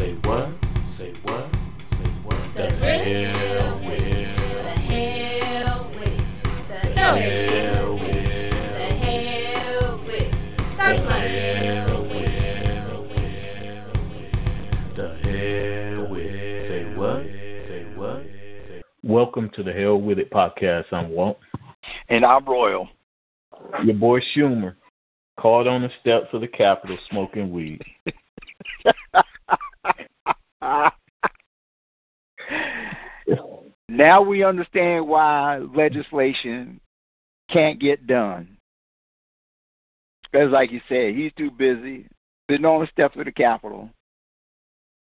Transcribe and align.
Say 0.00 0.14
what? 0.24 0.48
Say 0.88 1.12
what? 1.24 1.44
Say 1.90 2.10
what? 2.24 2.54
The 2.56 2.70
hell 2.70 3.80
with 3.80 4.00
it. 4.00 4.34
The 4.38 4.70
hell 4.88 5.90
with 5.90 6.06
it. 6.06 6.22
The 6.68 6.78
hell 6.88 7.92
with 7.96 8.04
it. 8.04 8.54
hell 9.04 9.98
with. 9.98 10.32
The 10.78 10.88
hell 10.88 12.02
with 12.08 12.16
it. 12.16 12.56
The 12.96 13.28
hell 13.58 13.92
with 13.98 14.24
it. 14.24 14.96
The 14.96 15.08
hell 15.22 16.08
with 16.08 16.34
it. 16.34 16.66
Say 16.66 16.82
what? 16.96 17.22
Say 17.68 17.84
what? 17.94 18.22
Welcome 19.02 19.50
to 19.50 19.62
the 19.62 19.74
Hell 19.74 20.00
With 20.00 20.18
It 20.18 20.30
podcast. 20.30 20.86
I'm 20.92 21.10
Walt. 21.10 21.38
And 22.08 22.24
I'm 22.24 22.46
Royal. 22.46 22.88
Your 23.84 23.96
boy 23.96 24.20
Schumer 24.34 24.76
caught 25.38 25.66
on 25.66 25.82
the 25.82 25.90
steps 26.00 26.28
of 26.32 26.40
the 26.40 26.48
Capitol 26.48 26.96
smoking 27.10 27.52
weed. 27.52 27.84
now 33.88 34.22
we 34.22 34.44
understand 34.44 35.06
why 35.08 35.58
legislation 35.58 36.80
can't 37.48 37.78
get 37.80 38.06
done. 38.06 38.56
Because, 40.30 40.52
like 40.52 40.70
you 40.70 40.80
said, 40.88 41.14
he's 41.14 41.32
too 41.36 41.50
busy 41.50 42.06
sitting 42.48 42.66
on 42.66 42.80
the 42.80 42.86
steps 42.86 43.16
of 43.16 43.24
the 43.24 43.32
Capitol, 43.32 43.90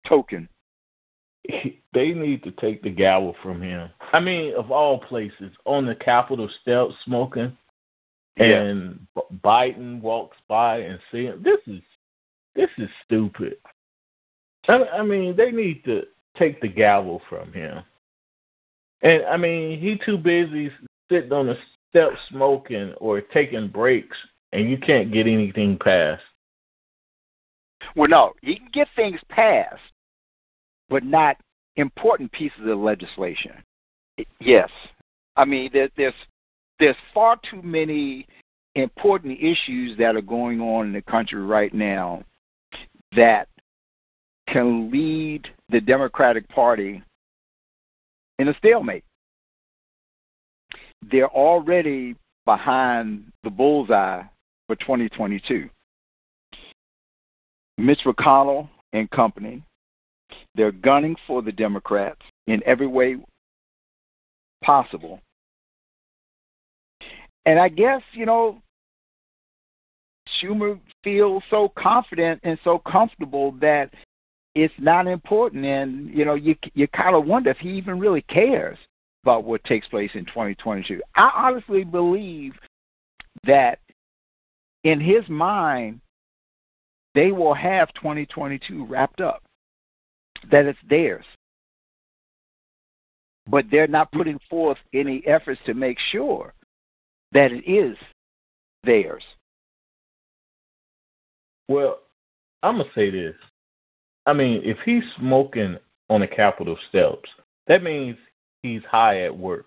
token. 0.07 0.47
They 1.91 2.13
need 2.13 2.43
to 2.43 2.51
take 2.51 2.83
the 2.83 2.91
gavel 2.91 3.35
from 3.41 3.63
him. 3.63 3.89
I 4.13 4.19
mean, 4.19 4.53
of 4.53 4.69
all 4.69 4.99
places, 4.99 5.51
on 5.65 5.87
the 5.87 5.95
Capitol 5.95 6.47
steps 6.61 6.93
smoking, 7.03 7.57
Yeah. 8.37 8.61
and 8.61 9.07
B- 9.15 9.21
Biden 9.43 9.99
walks 9.99 10.37
by 10.47 10.81
and 10.81 10.99
see 11.11 11.25
him. 11.25 11.41
This 11.41 11.59
is 11.65 11.81
this 12.53 12.69
is 12.77 12.89
stupid. 13.03 13.57
I, 14.69 15.01
mean, 15.03 15.35
they 15.35 15.51
need 15.51 15.83
to 15.85 16.03
take 16.37 16.61
the 16.61 16.67
gavel 16.67 17.21
from 17.29 17.51
him. 17.51 17.83
And 19.01 19.23
I 19.25 19.37
mean, 19.37 19.79
he 19.79 19.97
too 19.97 20.17
busy 20.17 20.71
sitting 21.09 21.33
on 21.33 21.47
the 21.47 21.57
steps 21.89 22.17
smoking 22.29 22.93
or 22.97 23.21
taking 23.21 23.67
breaks, 23.67 24.17
and 24.53 24.69
you 24.69 24.77
can't 24.77 25.11
get 25.11 25.27
anything 25.27 25.77
passed. 25.77 26.23
Well, 27.95 28.09
no, 28.09 28.33
he 28.41 28.57
can 28.57 28.69
get 28.71 28.87
things 28.95 29.21
passed, 29.29 29.81
but 30.89 31.03
not 31.03 31.37
important 31.77 32.31
pieces 32.31 32.67
of 32.67 32.77
legislation. 32.77 33.53
Yes, 34.39 34.69
I 35.37 35.45
mean 35.45 35.69
there, 35.71 35.89
there's 35.95 36.13
there's 36.77 36.97
far 37.13 37.39
too 37.49 37.61
many 37.61 38.27
important 38.75 39.39
issues 39.39 39.97
that 39.97 40.15
are 40.15 40.21
going 40.21 40.59
on 40.59 40.87
in 40.87 40.93
the 40.93 41.01
country 41.01 41.41
right 41.41 41.73
now 41.73 42.23
that 43.15 43.47
can 44.51 44.91
lead 44.91 45.47
the 45.69 45.81
Democratic 45.81 46.47
Party 46.49 47.03
in 48.39 48.47
a 48.47 48.53
stalemate. 48.55 49.03
They're 51.11 51.29
already 51.29 52.15
behind 52.45 53.31
the 53.43 53.49
bullseye 53.49 54.23
for 54.67 54.75
2022. 54.75 55.69
Mitch 57.77 58.01
McConnell 58.05 58.67
and 58.91 59.09
company, 59.11 59.63
they're 60.55 60.71
gunning 60.71 61.15
for 61.25 61.41
the 61.41 61.51
Democrats 61.51 62.21
in 62.47 62.61
every 62.65 62.87
way 62.87 63.17
possible. 64.63 65.21
And 67.45 67.59
I 67.59 67.69
guess, 67.69 68.01
you 68.11 68.25
know, 68.25 68.61
Schumer 70.41 70.79
feels 71.03 71.43
so 71.49 71.71
confident 71.77 72.41
and 72.43 72.59
so 72.63 72.79
comfortable 72.79 73.53
that 73.61 73.93
it's 74.55 74.73
not 74.77 75.07
important 75.07 75.65
and 75.65 76.09
you 76.09 76.25
know 76.25 76.33
you 76.33 76.55
you 76.73 76.87
kind 76.87 77.15
of 77.15 77.25
wonder 77.25 77.49
if 77.49 77.57
he 77.57 77.69
even 77.69 77.99
really 77.99 78.21
cares 78.23 78.77
about 79.23 79.43
what 79.43 79.63
takes 79.63 79.87
place 79.87 80.11
in 80.13 80.25
2022. 80.25 81.01
I 81.15 81.31
honestly 81.35 81.83
believe 81.83 82.53
that 83.45 83.79
in 84.83 84.99
his 84.99 85.27
mind 85.29 85.99
they 87.15 87.31
will 87.31 87.53
have 87.53 87.93
2022 87.95 88.85
wrapped 88.85 89.19
up, 89.19 89.43
that 90.51 90.65
it's 90.65 90.79
theirs. 90.89 91.25
But 93.47 93.65
they're 93.71 93.87
not 93.87 94.11
putting 94.11 94.39
forth 94.49 94.77
any 94.93 95.25
efforts 95.25 95.59
to 95.65 95.73
make 95.73 95.97
sure 95.99 96.53
that 97.31 97.51
it 97.51 97.69
is 97.69 97.97
theirs. 98.83 99.23
Well, 101.67 101.99
I'm 102.63 102.77
gonna 102.77 102.89
say 102.93 103.09
this. 103.09 103.35
I 104.29 104.33
mean, 104.33 104.61
if 104.63 104.77
he's 104.85 105.03
smoking 105.17 105.79
on 106.07 106.21
the 106.21 106.27
Capitol 106.27 106.77
steps, 106.87 107.31
that 107.65 107.81
means 107.81 108.15
he's 108.61 108.83
high 108.83 109.21
at 109.23 109.35
work. 109.35 109.65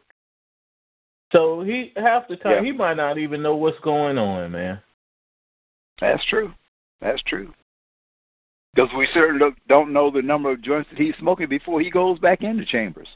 So 1.33 1.63
he 1.63 1.93
half 1.97 2.29
the 2.29 2.37
time 2.37 2.53
Yeah. 2.53 2.63
he 2.63 2.71
might 2.71 2.97
not 2.97 3.19
even 3.19 3.43
know 3.43 3.57
what's 3.57 3.81
going 3.81 4.19
on, 4.19 4.53
man. 4.53 4.81
That's 5.99 6.25
true. 6.27 6.55
That's 7.01 7.23
true. 7.23 7.53
Because 8.73 8.95
we 8.95 9.07
certainly 9.07 9.53
don't- 9.67 9.93
know 9.93 10.11
the 10.11 10.23
number 10.23 10.53
of 10.53 10.63
joints 10.63 10.89
that 10.91 10.99
he's 10.99 11.17
smoking 11.17 11.49
before 11.49 11.81
he 11.81 11.91
goes 11.91 12.21
back 12.21 12.43
into 12.45 12.65
chambers. 12.65 13.09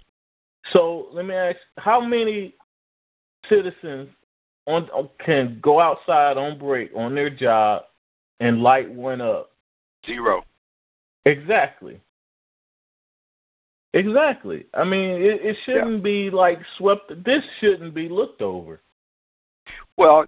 So 0.72 1.06
let 1.12 1.26
me 1.26 1.34
ask: 1.34 1.60
How 1.78 2.00
many 2.00 2.54
citizens 3.48 4.10
on 4.66 5.10
can 5.20 5.60
go 5.60 5.78
outside 5.78 6.38
on 6.38 6.58
break 6.58 6.90
on 6.96 7.14
their 7.14 7.30
job 7.30 7.86
and 8.40 8.62
light 8.64 8.90
one 8.90 9.20
up? 9.20 9.52
Zero. 10.04 10.44
Exactly. 11.26 12.00
Exactly. 13.92 14.66
I 14.74 14.84
mean, 14.84 15.10
it, 15.10 15.40
it 15.42 15.56
shouldn't 15.64 16.02
be 16.02 16.30
like 16.30 16.60
swept. 16.78 17.24
This 17.24 17.42
shouldn't 17.58 17.94
be 17.94 18.08
looked 18.08 18.42
over. 18.42 18.80
Well, 19.96 20.26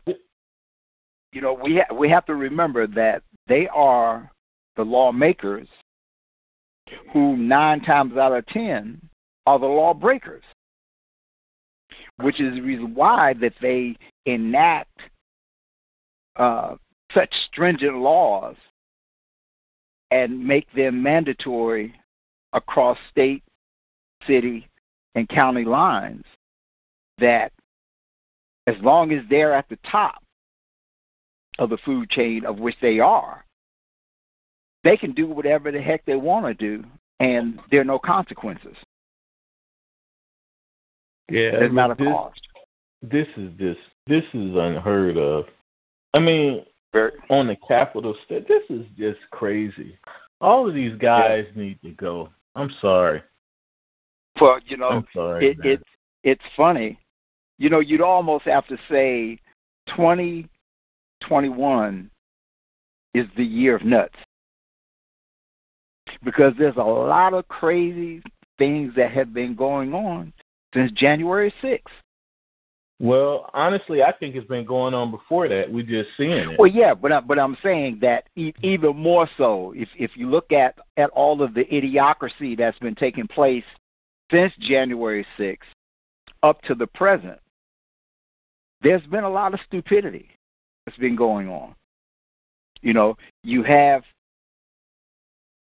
you 1.32 1.40
know, 1.40 1.54
we 1.54 1.76
ha- 1.76 1.94
we 1.94 2.10
have 2.10 2.26
to 2.26 2.34
remember 2.34 2.88
that 2.88 3.22
they 3.46 3.68
are 3.68 4.28
the 4.76 4.84
lawmakers 4.84 5.68
who 7.12 7.36
nine 7.36 7.80
times 7.80 8.16
out 8.16 8.32
of 8.32 8.44
ten 8.46 9.00
are 9.46 9.58
the 9.58 9.66
lawbreakers, 9.66 10.44
which 12.16 12.40
is 12.40 12.56
the 12.56 12.62
reason 12.62 12.92
why 12.94 13.34
that 13.34 13.54
they 13.60 13.96
enact 14.26 14.98
uh, 16.36 16.74
such 17.12 17.32
stringent 17.46 17.98
laws 17.98 18.56
and 20.10 20.42
make 20.42 20.70
them 20.72 21.02
mandatory 21.02 21.94
across 22.52 22.98
state, 23.10 23.42
city, 24.26 24.66
and 25.14 25.28
county 25.28 25.64
lines 25.64 26.24
that 27.18 27.52
as 28.66 28.76
long 28.80 29.12
as 29.12 29.22
they're 29.28 29.54
at 29.54 29.68
the 29.68 29.78
top 29.90 30.22
of 31.58 31.70
the 31.70 31.78
food 31.78 32.08
chain 32.10 32.44
of 32.44 32.58
which 32.58 32.76
they 32.80 33.00
are, 33.00 33.44
they 34.84 34.96
can 34.96 35.12
do 35.12 35.26
whatever 35.26 35.72
the 35.72 35.80
heck 35.80 36.04
they 36.04 36.16
want 36.16 36.46
to 36.46 36.54
do, 36.54 36.84
and 37.20 37.60
there 37.70 37.80
are 37.80 37.84
no 37.84 37.98
consequences. 37.98 38.76
Yeah, 41.30 41.50
There's 41.52 41.72
not 41.72 41.90
a 41.90 41.94
this, 41.94 42.08
cost. 42.08 42.48
this 43.02 43.28
is 43.36 43.52
just 43.58 43.80
this 44.06 44.24
is 44.32 44.56
unheard 44.56 45.18
of. 45.18 45.44
I 46.14 46.20
mean, 46.20 46.64
on 46.94 47.46
the 47.46 47.56
Capitol 47.66 48.14
this 48.28 48.62
is 48.70 48.84
just 48.96 49.18
crazy. 49.30 49.98
All 50.40 50.68
of 50.68 50.74
these 50.74 50.94
guys 50.96 51.46
need 51.54 51.80
to 51.82 51.90
go. 51.90 52.30
I'm 52.54 52.70
sorry. 52.80 53.22
well, 54.40 54.58
you 54.66 54.76
know, 54.76 55.04
sorry. 55.12 55.48
it, 55.48 55.58
it's 55.62 55.84
it's 56.24 56.44
funny. 56.56 56.98
You 57.58 57.70
know, 57.70 57.80
you'd 57.80 58.00
almost 58.00 58.44
have 58.44 58.66
to 58.68 58.78
say 58.88 59.38
2021 59.88 62.10
is 63.14 63.26
the 63.36 63.44
year 63.44 63.74
of 63.76 63.84
nuts 63.84 64.14
because 66.22 66.52
there's 66.58 66.76
a 66.76 66.82
lot 66.82 67.34
of 67.34 67.46
crazy 67.48 68.22
things 68.58 68.94
that 68.96 69.10
have 69.10 69.34
been 69.34 69.54
going 69.54 69.94
on 69.94 70.32
since 70.74 70.92
January 70.92 71.52
6th. 71.62 71.80
Well, 73.00 73.48
honestly, 73.54 74.02
I 74.02 74.12
think 74.12 74.34
it's 74.34 74.48
been 74.48 74.64
going 74.64 74.92
on 74.92 75.12
before 75.12 75.48
that. 75.48 75.72
We're 75.72 75.86
just 75.86 76.10
seeing 76.16 76.32
it. 76.32 76.58
Well, 76.58 76.70
yeah, 76.70 76.94
but 76.94 77.12
I, 77.12 77.20
but 77.20 77.38
I'm 77.38 77.56
saying 77.62 77.98
that 78.02 78.28
e- 78.34 78.54
even 78.62 78.96
more 78.96 79.28
so, 79.36 79.72
if 79.76 79.88
if 79.96 80.16
you 80.16 80.28
look 80.28 80.52
at 80.52 80.76
at 80.96 81.10
all 81.10 81.40
of 81.40 81.54
the 81.54 81.64
idiocracy 81.66 82.58
that's 82.58 82.78
been 82.80 82.96
taking 82.96 83.28
place 83.28 83.64
since 84.32 84.52
January 84.58 85.24
6th 85.38 85.58
up 86.42 86.60
to 86.62 86.74
the 86.74 86.88
present, 86.88 87.38
there's 88.82 89.06
been 89.06 89.24
a 89.24 89.30
lot 89.30 89.54
of 89.54 89.60
stupidity 89.66 90.28
that's 90.84 90.98
been 90.98 91.16
going 91.16 91.48
on. 91.48 91.76
You 92.82 92.94
know, 92.94 93.16
you 93.44 93.62
have 93.62 94.02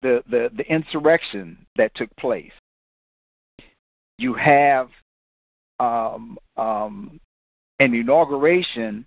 the 0.02 0.24
the 0.30 0.50
the 0.56 0.66
insurrection 0.72 1.58
that 1.76 1.94
took 1.96 2.16
place. 2.16 2.54
You 4.18 4.34
have 4.34 4.90
um, 5.80 6.38
um, 6.58 7.20
an 7.80 7.94
inauguration 7.94 9.06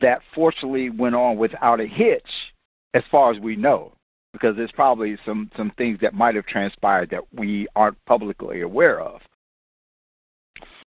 that 0.00 0.20
fortunately 0.34 0.90
went 0.90 1.14
on 1.14 1.36
without 1.36 1.80
a 1.80 1.86
hitch, 1.86 2.52
as 2.94 3.02
far 3.10 3.32
as 3.32 3.38
we 3.40 3.56
know. 3.56 3.92
because 4.32 4.56
there's 4.56 4.72
probably 4.72 5.16
some 5.24 5.50
some 5.56 5.70
things 5.78 5.98
that 6.00 6.14
might 6.14 6.34
have 6.34 6.46
transpired 6.46 7.10
that 7.10 7.22
we 7.32 7.66
aren't 7.74 7.96
publicly 8.04 8.60
aware 8.60 9.00
of. 9.00 9.20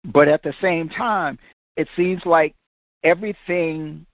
But 0.05 0.27
at 0.27 0.41
the 0.41 0.53
same 0.61 0.89
time, 0.89 1.37
it 1.75 1.87
seems 1.95 2.25
like 2.25 2.55
everything 3.03 4.05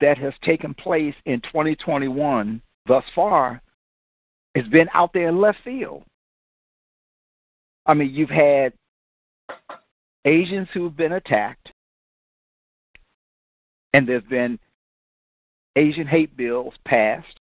that 0.00 0.18
has 0.18 0.34
taken 0.42 0.74
place 0.74 1.14
in 1.24 1.40
2021 1.42 2.60
thus 2.86 3.04
far 3.14 3.62
has 4.54 4.66
been 4.68 4.88
out 4.92 5.12
there 5.12 5.28
in 5.28 5.40
left 5.40 5.58
field. 5.64 6.02
I 7.86 7.94
mean, 7.94 8.10
you've 8.12 8.30
had 8.30 8.72
Asians 10.24 10.68
who've 10.72 10.96
been 10.96 11.12
attacked, 11.12 11.72
and 13.92 14.08
there's 14.08 14.22
been 14.24 14.58
Asian 15.76 16.06
hate 16.06 16.36
bills 16.36 16.74
passed. 16.84 17.38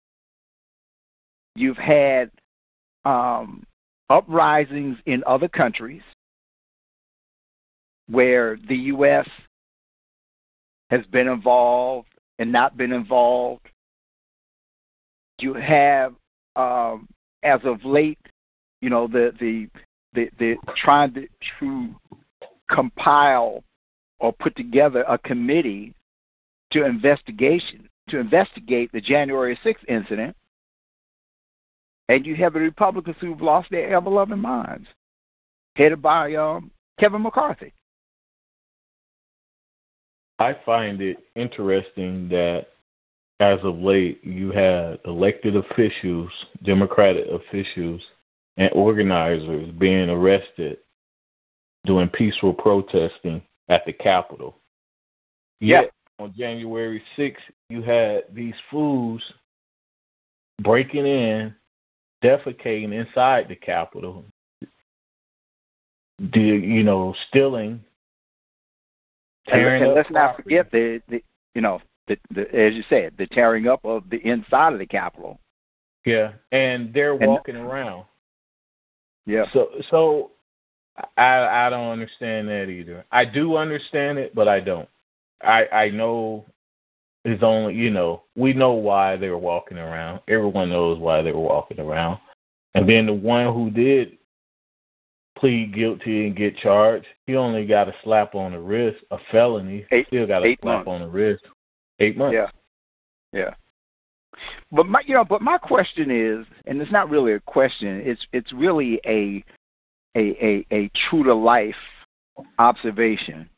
You've 1.56 1.78
had 1.78 2.30
um, 3.04 3.64
uprisings 4.10 4.98
in 5.06 5.24
other 5.26 5.48
countries 5.48 6.04
where 8.10 8.58
the 8.68 8.76
U.S. 8.76 9.28
has 10.90 11.06
been 11.08 11.28
involved 11.28 12.10
and 12.40 12.52
not 12.52 12.78
been 12.78 12.92
involved. 12.92 13.68
You 15.40 15.54
have, 15.54 16.16
um, 16.56 17.08
as 17.44 17.60
of 17.64 17.84
late, 17.84 18.20
you 18.82 18.90
know, 18.90 19.08
the 19.08 19.34
the 19.40 19.68
the, 20.14 20.30
the 20.40 20.56
trying 20.76 21.14
to, 21.14 21.28
to 21.60 21.96
compile 22.70 23.64
or 24.20 24.34
put 24.34 24.56
together 24.56 25.04
a 25.08 25.18
committee 25.18 25.94
to 26.72 26.86
investigation 26.86 27.88
to 28.10 28.20
investigate 28.20 28.92
the 28.92 29.02
January 29.02 29.58
6th 29.64 29.84
incident, 29.88 30.36
and 32.10 32.26
you 32.26 32.36
have 32.36 32.54
the 32.54 32.60
Republicans 32.60 33.18
who've 33.20 33.42
lost 33.42 33.70
their 33.70 33.94
ever-loving 33.94 34.40
minds, 34.40 34.88
headed 35.76 36.02
by 36.02 36.34
um, 36.36 36.72
Kevin 37.00 37.22
McCarthy. 37.22 37.74
I 40.40 40.56
find 40.66 41.02
it 41.02 41.18
interesting 41.36 42.30
that 42.30 42.68
as 43.40 43.60
of 43.64 43.78
late 43.78 44.24
you 44.24 44.52
had 44.52 45.00
elected 45.06 45.56
officials, 45.56 46.32
Democratic 46.64 47.26
officials, 47.28 48.02
and 48.56 48.72
organizers 48.74 49.70
being 49.72 50.10
arrested 50.10 50.78
doing 51.88 52.10
peaceful 52.10 52.54
protesting 52.54 53.42
at 53.70 53.86
the 53.86 53.94
Capitol. 53.94 54.56
Yet 55.60 55.90
on 56.20 56.34
January 56.38 57.02
6th, 57.18 57.38
you 57.70 57.82
had 57.82 58.26
these 58.32 58.54
fools 58.70 59.34
breaking 60.62 61.08
in, 61.08 61.56
defecating 62.24 62.94
inside 62.94 63.48
the 63.48 63.56
Capitol, 63.56 64.26
the, 66.20 66.40
you 66.40 66.84
know, 66.84 67.16
stealing 67.28 67.84
and, 69.48 69.84
and 69.84 69.94
let's 69.94 70.12
not 70.12 70.36
forget 70.36 70.72
the, 70.72 71.02
the 71.08 71.24
you 71.56 71.62
know 71.62 71.82
the, 72.08 72.18
the 72.32 72.42
as 72.56 72.74
you 72.74 72.84
said 72.90 73.14
the 73.18 73.28
tearing 73.28 73.68
up 73.68 73.84
of 73.86 74.10
the 74.10 74.18
inside 74.28 74.74
of 74.74 74.80
the 74.80 74.86
Capitol. 74.86 75.40
Yeah, 76.06 76.34
and 76.52 76.94
they're 76.94 77.14
and, 77.14 77.28
walking 77.28 77.56
around. 77.56 78.06
Yeah. 79.26 79.46
So 79.54 79.70
so 79.90 80.32
I 81.18 81.68
I 81.68 81.70
don't 81.70 81.92
understand 81.92 82.48
that 82.50 82.70
either. 82.70 83.06
I 83.12 83.26
do 83.26 83.56
understand 83.56 84.18
it, 84.18 84.34
but 84.34 84.48
I 84.48 84.60
don't. 84.60 84.90
I 85.42 85.68
I 85.68 85.90
know 85.90 86.46
it's 87.24 87.44
only 87.44 87.76
you 87.76 87.92
know 87.92 88.24
we 88.36 88.54
know 88.54 88.74
why 88.74 89.18
they 89.18 89.30
were 89.30 89.38
walking 89.38 89.78
around. 89.78 90.22
Everyone 90.28 90.70
knows 90.70 91.00
why 91.00 91.22
they 91.22 91.32
were 91.32 91.40
walking 91.42 91.80
around. 91.80 92.20
And 92.74 92.88
then 92.88 93.06
the 93.06 93.14
one 93.14 93.54
who 93.54 93.70
did 93.70 94.18
plead 95.38 95.74
guilty 95.74 96.26
and 96.26 96.36
get 96.36 96.58
charged, 96.58 97.08
he 97.26 97.36
only 97.36 97.66
got 97.66 97.88
a 97.88 97.96
slap 98.04 98.36
on 98.36 98.52
the 98.52 98.60
wrist, 98.60 99.04
a 99.12 99.18
felony. 99.32 99.86
Eight, 99.92 100.08
Still 100.08 100.28
got 100.28 100.46
a 100.46 100.58
slap 100.62 100.86
months. 100.86 100.88
on 100.88 101.02
the 101.02 101.08
wrist. 101.08 101.44
Eight 102.00 102.18
months. 102.18 102.34
Yeah. 102.36 102.50
Yeah. 103.34 103.54
But 104.72 104.88
my 104.88 105.02
you 105.06 105.16
know, 105.16 105.26
but 105.26 105.42
my 105.42 105.58
question 105.58 106.12
is, 106.12 106.46
and 106.66 106.82
it's 106.82 106.92
not 106.92 107.10
really 107.10 107.34
a 107.34 107.40
question, 107.42 108.02
it's 108.06 108.26
it's 108.34 108.54
really 108.54 109.00
a 109.06 109.44
a 110.18 110.46
a, 110.46 110.66
a 110.72 110.92
true 111.10 111.24
to 111.24 111.34
life 111.34 111.76
observation. 112.60 113.50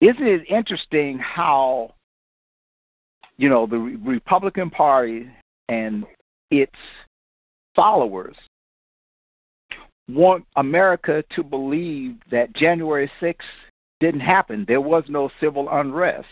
Isn't 0.00 0.26
it 0.26 0.48
interesting 0.48 1.18
how 1.18 1.94
you 3.36 3.48
know 3.48 3.66
the 3.66 3.78
Republican 3.78 4.70
Party 4.70 5.30
and 5.68 6.04
its 6.50 6.76
followers 7.74 8.36
want 10.08 10.44
America 10.56 11.24
to 11.30 11.42
believe 11.42 12.16
that 12.30 12.52
January 12.54 13.10
6th 13.20 13.36
didn't 14.00 14.20
happen. 14.20 14.64
There 14.66 14.80
was 14.80 15.04
no 15.08 15.30
civil 15.40 15.68
unrest. 15.70 16.28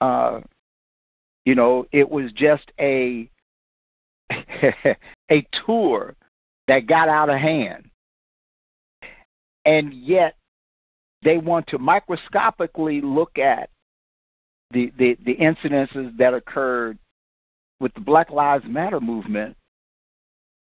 Uh, 0.00 0.40
you 1.44 1.54
know, 1.54 1.86
it 1.90 2.08
was 2.08 2.32
just 2.32 2.70
a 2.78 3.28
a 4.30 5.46
tour 5.66 6.14
that 6.68 6.86
got 6.86 7.08
out 7.08 7.30
of 7.30 7.38
hand. 7.38 7.88
And 9.64 9.92
yet 9.92 10.36
they 11.22 11.38
want 11.38 11.66
to 11.68 11.78
microscopically 11.78 13.00
look 13.00 13.38
at 13.38 13.70
the, 14.72 14.92
the, 14.98 15.16
the 15.24 15.36
incidences 15.36 16.16
that 16.16 16.34
occurred 16.34 16.98
with 17.80 17.94
the 17.94 18.00
Black 18.00 18.30
Lives 18.30 18.64
Matter 18.66 19.00
movement 19.00 19.56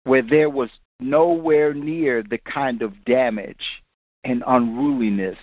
where 0.05 0.23
there 0.23 0.51
was 0.51 0.71
nowhere 1.01 1.75
near 1.75 2.23
the 2.23 2.39
kind 2.39 2.83
of 2.83 3.05
damage 3.05 3.83
and 4.25 4.43
unruliness 4.47 5.39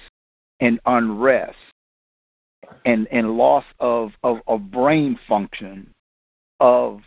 and 0.60 0.80
unrest 0.86 1.58
and, 2.86 3.08
and 3.12 3.38
loss 3.38 3.64
of, 3.80 4.12
of, 4.24 4.40
of 4.48 4.72
brain 4.72 5.20
function 5.28 5.88
of 6.60 7.02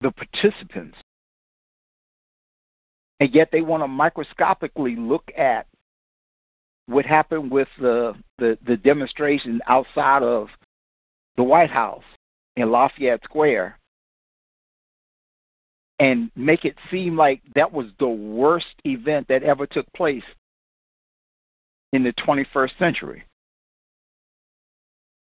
the 0.00 0.10
participants. 0.10 0.96
And 3.20 3.34
yet 3.34 3.50
they 3.50 3.62
want 3.62 3.82
to 3.82 3.88
microscopically 3.88 4.96
look 4.96 5.30
at 5.36 5.66
what 6.86 7.04
happened 7.04 7.50
with 7.50 7.68
the, 7.80 8.14
the, 8.38 8.58
the 8.66 8.76
demonstration 8.76 9.60
outside 9.66 10.22
of 10.22 10.48
the 11.36 11.42
White 11.42 11.70
House 11.70 12.04
in 12.56 12.70
Lafayette 12.70 13.22
Square 13.24 13.78
and 16.00 16.30
make 16.36 16.64
it 16.64 16.76
seem 16.90 17.16
like 17.16 17.42
that 17.54 17.72
was 17.72 17.86
the 17.98 18.08
worst 18.08 18.74
event 18.84 19.26
that 19.28 19.42
ever 19.42 19.66
took 19.66 19.90
place 19.94 20.24
in 21.92 22.04
the 22.04 22.12
21st 22.14 22.78
century. 22.78 23.24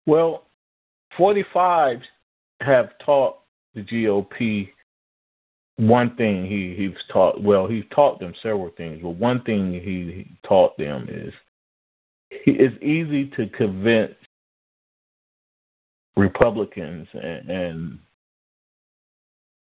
Well, 0.07 0.45
45 1.17 2.03
have 2.61 2.99
taught 2.99 3.39
the 3.75 3.83
GOP 3.83 4.71
one 5.79 6.15
thing 6.17 6.45
he 6.45 6.75
he's 6.75 7.05
taught 7.13 7.41
well 7.43 7.67
he's 7.67 7.85
taught 7.95 8.19
them 8.19 8.35
several 8.43 8.71
things 8.77 9.01
but 9.03 9.11
one 9.11 9.41
thing 9.43 9.73
he, 9.73 9.81
he 9.81 10.27
taught 10.47 10.77
them 10.77 11.07
is 11.09 11.33
he, 12.31 12.53
it's 12.53 12.83
easy 12.83 13.27
to 13.31 13.49
convince 13.49 14.15
republicans 16.17 17.07
and, 17.15 17.51
and 17.51 17.99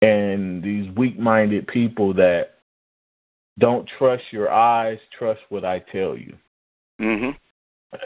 and 0.04 0.62
these 0.62 0.94
weak-minded 0.98 1.66
people 1.68 2.14
that 2.14 2.56
don't 3.58 3.90
trust 3.98 4.24
your 4.32 4.52
eyes, 4.52 5.00
trust 5.18 5.40
what 5.48 5.64
I 5.64 5.80
tell 5.80 6.18
you. 6.18 6.36
Mm-hmm. 7.02 7.30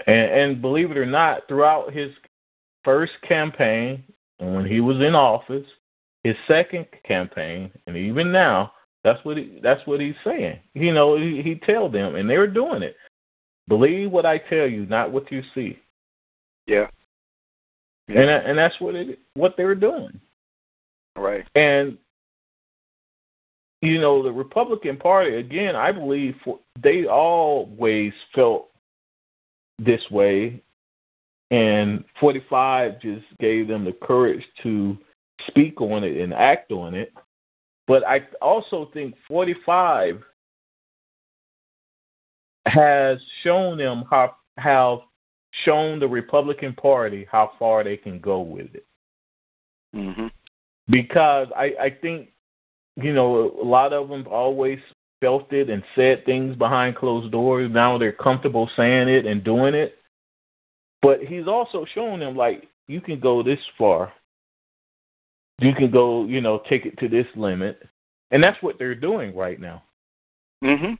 And, 0.05 0.31
and 0.31 0.61
believe 0.61 0.91
it 0.91 0.97
or 0.97 1.07
not, 1.07 1.47
throughout 1.47 1.91
his 1.91 2.13
first 2.83 3.13
campaign, 3.23 4.03
and 4.39 4.55
when 4.55 4.65
he 4.67 4.79
was 4.79 4.97
in 4.97 5.15
office, 5.15 5.65
his 6.27 6.37
second 6.47 6.85
campaign, 7.03 7.71
and 7.85 7.95
even 7.95 8.31
now, 8.31 8.73
that's 9.03 9.23
what 9.23 9.37
he, 9.37 9.59
that's 9.63 9.85
what 9.87 10.01
he's 10.01 10.15
saying. 10.23 10.59
You 10.73 10.93
know, 10.93 11.15
he, 11.15 11.41
he 11.41 11.55
tell 11.55 11.89
them, 11.89 12.15
and 12.15 12.29
they 12.29 12.37
were 12.37 12.47
doing 12.47 12.83
it. 12.83 12.97
Believe 13.67 14.11
what 14.11 14.25
I 14.25 14.37
tell 14.37 14.67
you, 14.67 14.85
not 14.85 15.11
what 15.11 15.31
you 15.31 15.41
see. 15.55 15.79
Yeah. 16.65 16.87
yeah. 18.07 18.19
And 18.19 18.29
uh, 18.29 18.41
and 18.45 18.57
that's 18.57 18.79
what 18.79 18.95
it 18.95 19.19
what 19.35 19.55
they 19.55 19.63
were 19.63 19.75
doing. 19.75 20.19
Right. 21.15 21.45
And 21.55 21.97
you 23.81 23.99
know, 23.99 24.21
the 24.21 24.31
Republican 24.31 24.97
Party 24.97 25.35
again, 25.35 25.75
I 25.75 25.91
believe 25.91 26.35
for, 26.43 26.59
they 26.81 27.05
always 27.05 28.13
felt 28.33 28.69
this 29.79 30.03
way 30.11 30.61
and 31.51 32.03
45 32.19 32.99
just 32.99 33.25
gave 33.39 33.67
them 33.67 33.85
the 33.85 33.93
courage 33.93 34.45
to 34.63 34.97
speak 35.47 35.79
on 35.81 36.03
it 36.03 36.17
and 36.17 36.33
act 36.33 36.71
on 36.71 36.93
it. 36.93 37.13
But 37.87 38.05
I 38.05 38.27
also 38.41 38.89
think 38.93 39.15
45 39.27 40.23
has 42.65 43.23
shown 43.43 43.77
them 43.77 44.03
how 44.09 44.35
how 44.57 45.03
shown 45.63 45.99
the 45.99 46.07
Republican 46.07 46.73
Party 46.73 47.25
how 47.31 47.51
far 47.57 47.83
they 47.83 47.97
can 47.97 48.19
go 48.19 48.41
with 48.41 48.73
it. 48.73 48.85
Mm-hmm 49.95 50.27
because 50.89 51.47
I, 51.55 51.73
I 51.79 51.97
think 52.01 52.29
you 52.95 53.13
know, 53.13 53.51
a 53.61 53.63
lot 53.63 53.93
of 53.93 54.09
them 54.09 54.25
always 54.29 54.79
felt 55.21 55.53
it 55.53 55.69
and 55.69 55.83
said 55.95 56.25
things 56.25 56.55
behind 56.55 56.95
closed 56.95 57.31
doors. 57.31 57.69
Now 57.71 57.97
they're 57.97 58.11
comfortable 58.11 58.69
saying 58.75 59.07
it 59.07 59.25
and 59.25 59.43
doing 59.43 59.75
it. 59.75 59.99
But 61.01 61.21
he's 61.21 61.47
also 61.47 61.85
showing 61.85 62.19
them 62.19 62.35
like 62.35 62.67
you 62.87 62.99
can 62.99 63.19
go 63.19 63.43
this 63.43 63.59
far. 63.77 64.11
You 65.59 65.73
can 65.73 65.89
go, 65.89 66.25
you 66.25 66.41
know, 66.41 66.61
take 66.69 66.85
it 66.85 66.97
to 66.99 67.07
this 67.07 67.27
limit. 67.35 67.81
And 68.31 68.43
that's 68.43 68.61
what 68.61 68.77
they're 68.77 68.95
doing 68.95 69.35
right 69.35 69.59
now. 69.59 69.83
Mhm. 70.63 70.97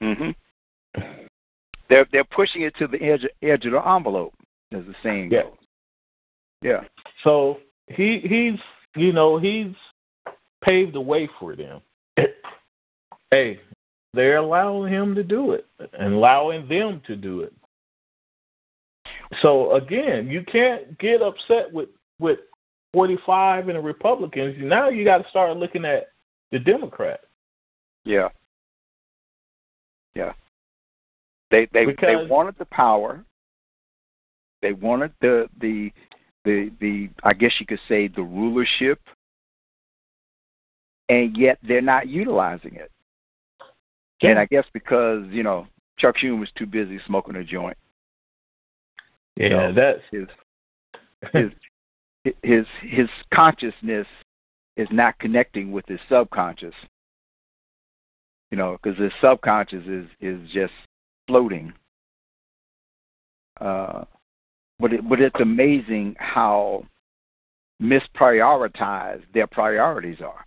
Mhm. 0.00 0.34
They're 1.88 2.06
they're 2.06 2.24
pushing 2.24 2.62
it 2.62 2.74
to 2.76 2.86
the 2.86 3.02
edge 3.02 3.26
edge 3.42 3.66
of 3.66 3.72
the 3.72 3.88
envelope, 3.88 4.34
as 4.70 4.84
the 4.86 4.94
saying 5.02 5.30
Yeah. 5.30 5.42
goes. 5.42 5.58
Yeah. 6.62 6.84
So 7.22 7.60
he 7.88 8.18
he's 8.20 8.60
you 8.94 9.12
know, 9.12 9.38
he's 9.38 9.74
paved 10.62 10.94
the 10.94 11.00
way 11.00 11.26
for 11.38 11.56
them. 11.56 11.82
hey, 13.30 13.60
they're 14.14 14.36
allowing 14.36 14.92
him 14.92 15.14
to 15.14 15.24
do 15.24 15.52
it 15.52 15.66
and 15.94 16.14
allowing 16.14 16.68
them 16.68 17.00
to 17.06 17.16
do 17.16 17.40
it. 17.40 17.52
So 19.40 19.72
again, 19.72 20.28
you 20.28 20.44
can't 20.44 20.96
get 20.98 21.22
upset 21.22 21.72
with 21.72 21.88
with 22.18 22.40
45 22.92 23.68
and 23.68 23.76
the 23.76 23.80
Republicans. 23.80 24.56
Now 24.58 24.88
you 24.88 25.04
got 25.04 25.18
to 25.22 25.28
start 25.28 25.56
looking 25.56 25.84
at 25.84 26.08
the 26.50 26.58
Democrats. 26.58 27.24
Yeah. 28.04 28.28
Yeah. 30.14 30.32
They 31.50 31.68
they 31.72 31.86
they 32.00 32.26
wanted 32.28 32.56
the 32.58 32.64
power. 32.66 33.24
They 34.60 34.72
wanted 34.72 35.12
the 35.20 35.48
the 35.60 35.92
the 36.44 36.70
the 36.80 37.10
I 37.22 37.32
guess 37.32 37.54
you 37.60 37.66
could 37.66 37.80
say 37.88 38.08
the 38.08 38.22
rulership 38.22 39.00
and 41.08 41.36
yet 41.36 41.58
they're 41.62 41.82
not 41.82 42.08
utilizing 42.08 42.74
it. 42.74 42.90
And 44.22 44.38
I 44.38 44.46
guess 44.46 44.64
because, 44.72 45.24
you 45.30 45.42
know, 45.42 45.66
Chuck 45.98 46.16
Schumer 46.16 46.38
was 46.38 46.50
too 46.56 46.66
busy 46.66 47.00
smoking 47.06 47.36
a 47.36 47.44
joint. 47.44 47.76
Yeah, 49.36 49.68
So, 49.68 49.72
that's 49.72 50.00
his 50.12 50.28
his 51.32 51.50
his 52.42 52.66
his 52.82 53.08
consciousness 53.34 54.06
is 54.76 54.88
not 54.90 55.18
connecting 55.18 55.72
with 55.72 55.86
his 55.86 56.00
subconscious. 56.08 56.74
You 58.50 58.58
know, 58.58 58.78
because 58.82 58.98
his 58.98 59.12
subconscious 59.20 59.86
is 59.86 60.06
is 60.20 60.50
just 60.50 60.72
floating. 61.26 61.72
Uh, 63.60 64.04
but 64.78 64.92
it, 64.92 65.08
but 65.08 65.20
it's 65.20 65.40
amazing 65.40 66.16
how 66.18 66.84
misprioritized 67.82 69.24
their 69.34 69.46
priorities 69.46 70.20
are. 70.20 70.46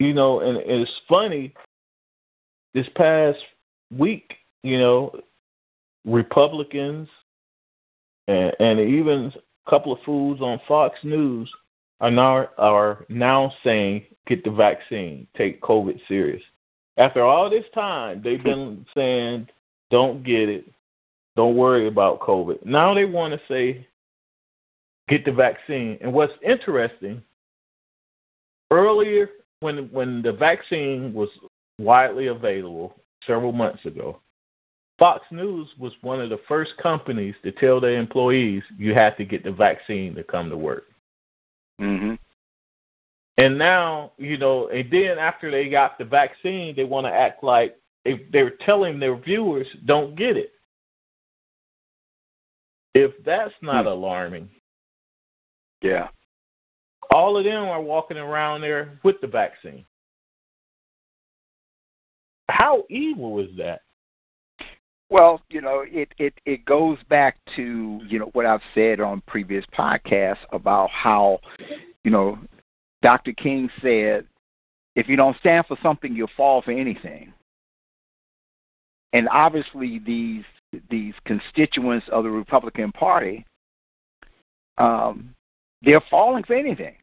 you 0.00 0.14
know, 0.14 0.40
and 0.40 0.58
it's 0.58 1.00
funny. 1.08 1.54
This 2.74 2.88
past 2.96 3.38
week, 3.96 4.36
you 4.62 4.78
know, 4.78 5.12
Republicans 6.04 7.08
and, 8.28 8.54
and 8.58 8.80
even 8.80 9.32
couple 9.70 9.92
of 9.92 10.02
fools 10.02 10.40
on 10.40 10.60
Fox 10.66 10.98
News 11.04 11.50
are 12.00 12.10
now 12.10 12.48
are 12.58 13.06
now 13.08 13.52
saying 13.62 14.04
get 14.26 14.42
the 14.44 14.50
vaccine, 14.50 15.26
take 15.36 15.62
COVID 15.62 16.00
serious. 16.08 16.42
After 16.96 17.22
all 17.22 17.48
this 17.48 17.64
time, 17.72 18.20
they've 18.22 18.42
been 18.42 18.84
saying 18.94 19.48
don't 19.90 20.24
get 20.24 20.48
it, 20.48 20.70
don't 21.36 21.56
worry 21.56 21.86
about 21.86 22.20
COVID. 22.20 22.66
Now 22.66 22.94
they 22.94 23.04
want 23.04 23.32
to 23.32 23.40
say 23.48 23.86
get 25.08 25.24
the 25.24 25.32
vaccine. 25.32 25.98
And 26.00 26.12
what's 26.12 26.32
interesting, 26.42 27.22
earlier 28.70 29.30
when 29.60 29.88
when 29.92 30.22
the 30.22 30.32
vaccine 30.32 31.12
was 31.12 31.28
widely 31.78 32.26
available 32.26 32.94
several 33.26 33.52
months 33.52 33.84
ago, 33.86 34.20
Fox 35.00 35.24
News 35.30 35.72
was 35.78 35.94
one 36.02 36.20
of 36.20 36.28
the 36.28 36.40
first 36.46 36.76
companies 36.76 37.34
to 37.42 37.50
tell 37.52 37.80
their 37.80 37.98
employees 37.98 38.62
you 38.76 38.92
have 38.92 39.16
to 39.16 39.24
get 39.24 39.42
the 39.42 39.50
vaccine 39.50 40.14
to 40.14 40.22
come 40.22 40.50
to 40.50 40.58
work. 40.58 40.84
Mm-hmm. 41.80 42.14
And 43.38 43.58
now, 43.58 44.12
you 44.18 44.36
know, 44.36 44.68
and 44.68 44.90
then 44.90 45.18
after 45.18 45.50
they 45.50 45.70
got 45.70 45.96
the 45.96 46.04
vaccine, 46.04 46.76
they 46.76 46.84
want 46.84 47.06
to 47.06 47.12
act 47.12 47.42
like 47.42 47.78
they, 48.04 48.26
they're 48.30 48.50
telling 48.50 49.00
their 49.00 49.16
viewers 49.16 49.66
don't 49.86 50.14
get 50.14 50.36
it. 50.36 50.52
If 52.94 53.12
that's 53.24 53.54
not 53.62 53.86
Hmm. 53.86 53.92
alarming, 53.92 54.50
Yeah. 55.80 56.08
all 57.10 57.38
of 57.38 57.44
them 57.44 57.68
are 57.68 57.80
walking 57.80 58.18
around 58.18 58.60
there 58.60 58.98
with 59.02 59.18
the 59.22 59.28
vaccine. 59.28 59.86
How 62.50 62.84
evil 62.90 63.38
is 63.38 63.56
that? 63.56 63.80
Well, 65.10 65.42
you 65.50 65.60
know, 65.60 65.84
it, 65.86 66.14
it, 66.18 66.34
it 66.46 66.64
goes 66.64 66.98
back 67.08 67.36
to, 67.56 68.00
you 68.06 68.18
know, 68.20 68.30
what 68.32 68.46
I've 68.46 68.62
said 68.74 69.00
on 69.00 69.22
previous 69.26 69.64
podcasts 69.76 70.38
about 70.52 70.88
how, 70.90 71.40
you 72.04 72.12
know, 72.12 72.38
Dr. 73.02 73.32
King 73.32 73.68
said, 73.82 74.26
if 74.94 75.08
you 75.08 75.16
don't 75.16 75.36
stand 75.38 75.66
for 75.66 75.76
something, 75.82 76.14
you'll 76.14 76.30
fall 76.36 76.62
for 76.62 76.70
anything. 76.70 77.32
And 79.12 79.28
obviously 79.28 79.98
these 79.98 80.44
these 80.88 81.14
constituents 81.24 82.06
of 82.12 82.22
the 82.22 82.30
Republican 82.30 82.92
Party, 82.92 83.44
um, 84.78 85.34
they're 85.82 86.02
falling 86.08 86.44
for 86.44 86.54
anything. 86.54 86.94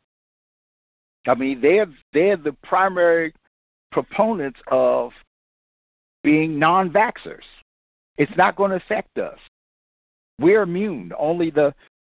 I 1.27 1.35
mean, 1.35 1.59
they're 1.59 1.87
they're 2.13 2.37
the 2.37 2.53
primary 2.63 3.33
proponents 3.91 4.59
of 4.67 5.11
being 6.23 6.57
non-vaxxers. 6.57 7.43
It's 8.17 8.36
not 8.36 8.55
going 8.55 8.71
to 8.71 8.77
affect 8.77 9.17
us. 9.17 9.39
We're 10.39 10.63
immune. 10.63 11.12
Only 11.17 11.50
the, 11.50 11.74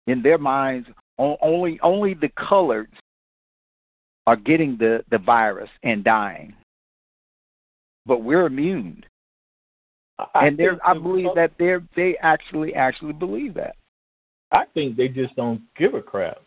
in 0.08 0.22
their 0.22 0.38
minds, 0.38 0.89
only 1.17 1.79
only 1.81 2.13
the 2.13 2.29
coloreds 2.29 2.88
are 4.27 4.36
getting 4.36 4.77
the 4.77 5.03
the 5.10 5.17
virus 5.17 5.70
and 5.84 6.03
dying. 6.03 6.53
But 8.05 8.24
we're 8.24 8.48
immune, 8.48 9.05
I 10.34 10.48
and 10.48 10.58
they're. 10.58 10.79
I 10.86 10.93
believe 10.93 11.36
that 11.36 11.51
they're 11.60 11.84
they 11.96 12.17
actually 12.17 12.74
actually 12.74 13.13
believe 13.13 13.53
that. 13.55 13.75
I 14.51 14.65
think 14.74 14.98
they 14.98 15.08
just 15.08 15.36
don't 15.36 15.62
give 15.77 15.93
a 15.93 16.01
crap. 16.01 16.39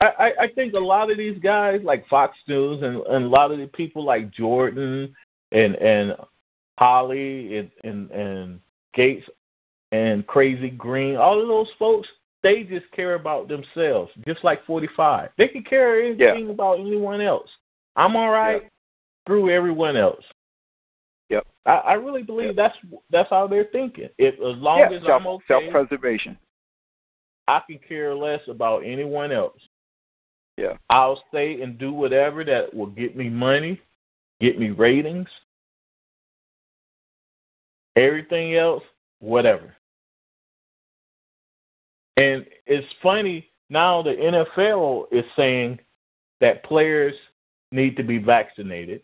I, 0.00 0.06
I, 0.06 0.32
I 0.42 0.48
think 0.54 0.74
a 0.74 0.78
lot 0.78 1.10
of 1.10 1.16
these 1.16 1.38
guys, 1.38 1.80
like 1.82 2.08
Fox 2.08 2.36
News, 2.48 2.82
and, 2.82 2.96
and 3.06 3.24
a 3.24 3.28
lot 3.28 3.50
of 3.50 3.58
the 3.58 3.66
people 3.66 4.04
like 4.04 4.30
Jordan 4.30 5.14
and 5.52 5.74
and 5.76 6.16
Hawley 6.78 7.58
and 7.58 7.70
and, 7.84 8.10
and 8.10 8.60
Gaetz 8.96 9.24
and 9.92 10.26
Crazy 10.26 10.70
Greene, 10.70 11.16
all 11.16 11.40
of 11.40 11.48
those 11.48 11.70
folks, 11.78 12.08
they 12.42 12.62
just 12.62 12.90
care 12.92 13.14
about 13.14 13.48
themselves, 13.48 14.12
just 14.26 14.44
like 14.44 14.64
45. 14.66 15.30
They 15.36 15.48
can 15.48 15.62
care 15.62 16.00
anything 16.00 16.50
about 16.50 16.80
anyone 16.80 17.20
else. 17.20 17.50
I'm 17.96 18.14
all 18.16 18.30
right 18.30 18.68
through 19.26 19.50
everyone 19.50 19.96
else. 19.96 20.24
Yep. 21.28 21.46
I, 21.64 21.70
I 21.72 21.92
really 21.94 22.22
believe 22.22 22.54
Yep. 22.54 22.56
that's 22.56 22.78
that's 23.10 23.30
how 23.30 23.46
they're 23.46 23.64
thinking. 23.72 24.08
If 24.18 24.34
as 24.34 24.62
long 24.62 24.78
yeah, 24.78 24.90
as 24.92 25.02
self, 25.02 25.22
I'm 25.22 25.26
okay, 25.26 25.44
self-preservation. 25.48 26.38
I 27.48 27.62
can 27.68 27.78
care 27.78 28.14
less 28.14 28.40
about 28.48 28.84
anyone 28.84 29.32
else. 29.32 29.60
Yeah. 30.56 30.76
I'll 30.88 31.22
stay 31.28 31.60
and 31.62 31.78
do 31.78 31.92
whatever 31.92 32.44
that 32.44 32.72
will 32.72 32.86
get 32.86 33.16
me 33.16 33.28
money, 33.28 33.80
get 34.40 34.58
me 34.58 34.70
ratings. 34.70 35.28
Everything 37.96 38.54
else, 38.54 38.82
whatever. 39.20 39.74
And 42.16 42.46
it's 42.66 42.86
funny 43.02 43.48
now 43.68 44.02
the 44.02 44.14
NFL 44.14 45.06
is 45.10 45.24
saying 45.34 45.80
that 46.40 46.64
players 46.64 47.14
need 47.72 47.96
to 47.96 48.02
be 48.02 48.18
vaccinated. 48.18 49.02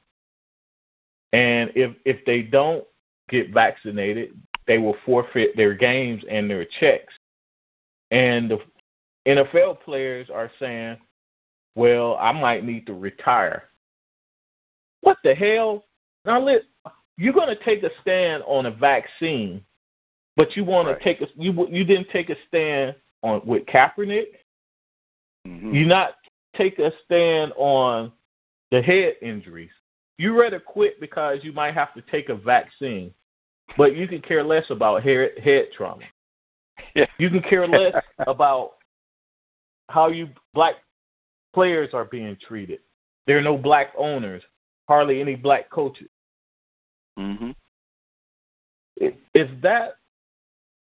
And 1.33 1.71
if 1.75 1.97
if 2.05 2.25
they 2.27 2.43
don't 2.43 2.85
get 3.29 3.53
vaccinated, 3.53 4.39
they 4.67 4.79
will 4.79 4.97
forfeit 5.05 5.57
their 5.57 5.75
games 5.75 6.23
and 6.31 6.49
their 6.49 6.67
checks. 6.79 7.15
And 8.11 8.51
the 8.51 8.59
NFL 9.27 9.81
players 9.81 10.29
are 10.31 10.51
saying, 10.59 10.99
well, 11.75 12.17
I 12.21 12.33
might 12.33 12.65
need 12.65 12.87
to 12.87 12.95
retire. 12.95 13.65
What 15.01 15.19
the 15.25 15.35
hell? 15.35 15.85
Now, 16.25 16.39
let, 16.39 16.63
you're 17.17 17.33
going 17.33 17.55
to 17.55 17.65
take 17.65 17.83
a 17.83 17.91
stand 18.01 18.43
on 18.47 18.67
a 18.67 18.71
vaccine, 18.71 19.65
but 20.37 20.57
you 20.57 20.65
want 20.65 20.89
Right. 20.89 20.99
to 20.99 21.05
take 21.05 21.21
a 21.21 21.29
you 21.37 21.53
you 21.69 21.85
didn't 21.85 22.09
take 22.11 22.31
a 22.31 22.37
stand 22.49 22.95
on 23.23 23.43
with 23.45 23.67
Kaepernick. 23.67 24.37
Mhm. 25.47 25.75
You 25.75 25.87
not 25.87 26.17
take 26.55 26.79
a 26.79 26.93
stand 27.05 27.53
on 27.57 28.13
the 28.71 28.81
head 28.83 29.17
injuries. 29.23 29.71
You 30.19 30.39
rather 30.41 30.61
quit 30.61 31.01
because 31.01 31.43
you 31.43 31.53
might 31.53 31.75
have 31.75 31.93
to 31.95 32.03
take 32.03 32.29
a 32.29 32.35
vaccine, 32.35 33.13
but 33.77 33.97
you 33.97 34.07
can 34.07 34.21
care 34.21 34.43
less 34.43 34.71
about 34.71 35.03
head 35.03 35.39
head 35.39 35.73
trauma. 35.73 36.05
Yeah. 36.95 37.07
You 37.19 37.29
can 37.31 37.43
care 37.43 37.67
less 37.67 37.95
about 38.27 38.77
how 39.89 40.09
you 40.09 40.29
black 40.55 40.77
players 41.53 41.93
are 41.93 42.07
being 42.07 42.37
treated. 42.37 42.81
There 43.27 43.37
are 43.39 43.43
no 43.43 43.57
black 43.59 43.93
owners. 43.97 44.43
hardly 44.89 45.21
any 45.21 45.37
black 45.37 45.71
coaches. 45.71 46.09
Hmm 47.17 47.51
I- 49.01 49.17
Is 49.35 49.49
that 49.63 49.97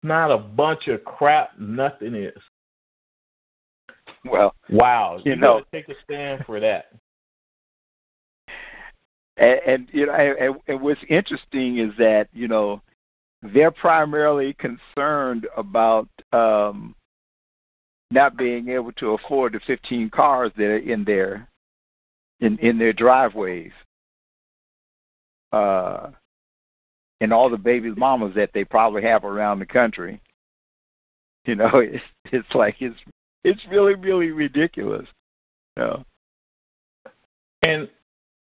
not 0.03 0.31
a 0.31 0.39
bunch 0.39 0.89
of 0.89 1.05
crap? 1.05 1.59
Nothing 1.59 2.15
is. 2.15 2.41
Well, 4.25 4.55
Wow, 4.71 5.19
You 5.25 5.33
you, 5.33 5.37
know- 5.37 5.63
take 5.73 5.89
a 5.89 5.95
stand 6.05 6.45
for 6.47 6.61
that. 6.61 6.87
and, 9.37 9.61
and 9.67 9.89
you 9.93 10.07
know, 10.07 10.13
and, 10.13 10.57
and 10.69 10.81
what's 10.81 11.03
interesting 11.09 11.79
is 11.79 11.93
that 11.99 12.29
you 12.33 12.49
know 12.49 12.81
they're 13.43 13.71
primarily 13.71 14.55
concerned 14.55 15.47
about 15.57 16.09
um, 16.33 16.95
not 18.11 18.37
being 18.37 18.69
able 18.69 18.93
to 18.93 19.11
afford 19.13 19.53
the 19.55 19.61
15 19.67 20.11
cars 20.11 20.53
that 20.57 20.65
are 20.67 20.77
in 20.79 21.03
their 21.05 21.49
in 22.41 22.59
in 22.59 22.79
their 22.79 22.93
driveways, 22.93 23.73
uh, 25.53 26.11
and 27.23 27.33
all 27.33 27.49
the 27.49 27.57
baby 27.57 27.89
mamas 27.93 28.35
that 28.35 28.51
they 28.53 28.65
probably 28.65 29.01
have 29.01 29.25
around 29.25 29.61
the 29.61 29.67
country. 29.67 30.21
You 31.47 31.55
know, 31.55 31.71
it's 31.75 32.05
it's 32.27 32.55
like 32.55 32.83
it's 32.83 32.99
it's 33.45 33.65
really 33.71 33.95
really 33.95 34.33
ridiculous. 34.33 35.07
You 35.77 35.83
know? 35.83 36.05
And 37.63 37.89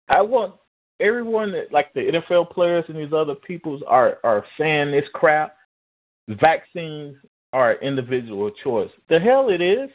I 0.10 0.24
want 0.24 0.56
everyone 1.00 1.52
that 1.52 1.72
like 1.72 1.94
the 1.94 2.02
NFL 2.02 2.50
players 2.50 2.86
and 2.88 2.98
these 2.98 3.14
other 3.14 3.36
peoples 3.36 3.84
are 3.88 4.18
are 4.24 4.44
saying 4.58 4.92
this 4.92 5.08
crap. 5.14 5.56
Vaccines 6.28 7.16
are 7.52 7.74
an 7.74 7.82
individual 7.82 8.50
choice. 8.50 8.90
The 9.08 9.20
hell 9.20 9.50
it 9.50 9.62
is. 9.62 9.90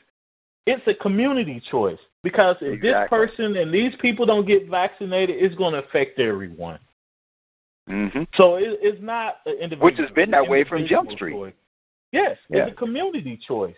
It's 0.66 0.86
a 0.86 0.94
community 0.94 1.60
choice 1.68 1.98
because 2.22 2.56
if 2.60 2.80
this 2.80 2.94
person 3.08 3.56
and 3.56 3.72
these 3.72 3.94
people 4.00 4.26
don't 4.26 4.46
get 4.46 4.68
vaccinated, 4.68 5.36
it's 5.42 5.54
going 5.56 5.72
to 5.72 5.82
affect 5.82 6.20
everyone. 6.20 6.78
Mm-hmm. 7.88 8.22
So 8.34 8.56
it, 8.56 8.78
it's 8.82 9.02
not 9.02 9.36
an 9.46 9.54
individual. 9.54 9.84
Which 9.86 9.98
has 9.98 10.10
been 10.10 10.30
that 10.32 10.48
way 10.48 10.64
from 10.64 10.86
Jump 10.86 11.10
Street. 11.10 11.32
choice. 11.32 11.54
Yes, 12.12 12.38
Yeah. 12.48 12.64
it's 12.64 12.72
a 12.72 12.74
community 12.74 13.36
choice. 13.36 13.76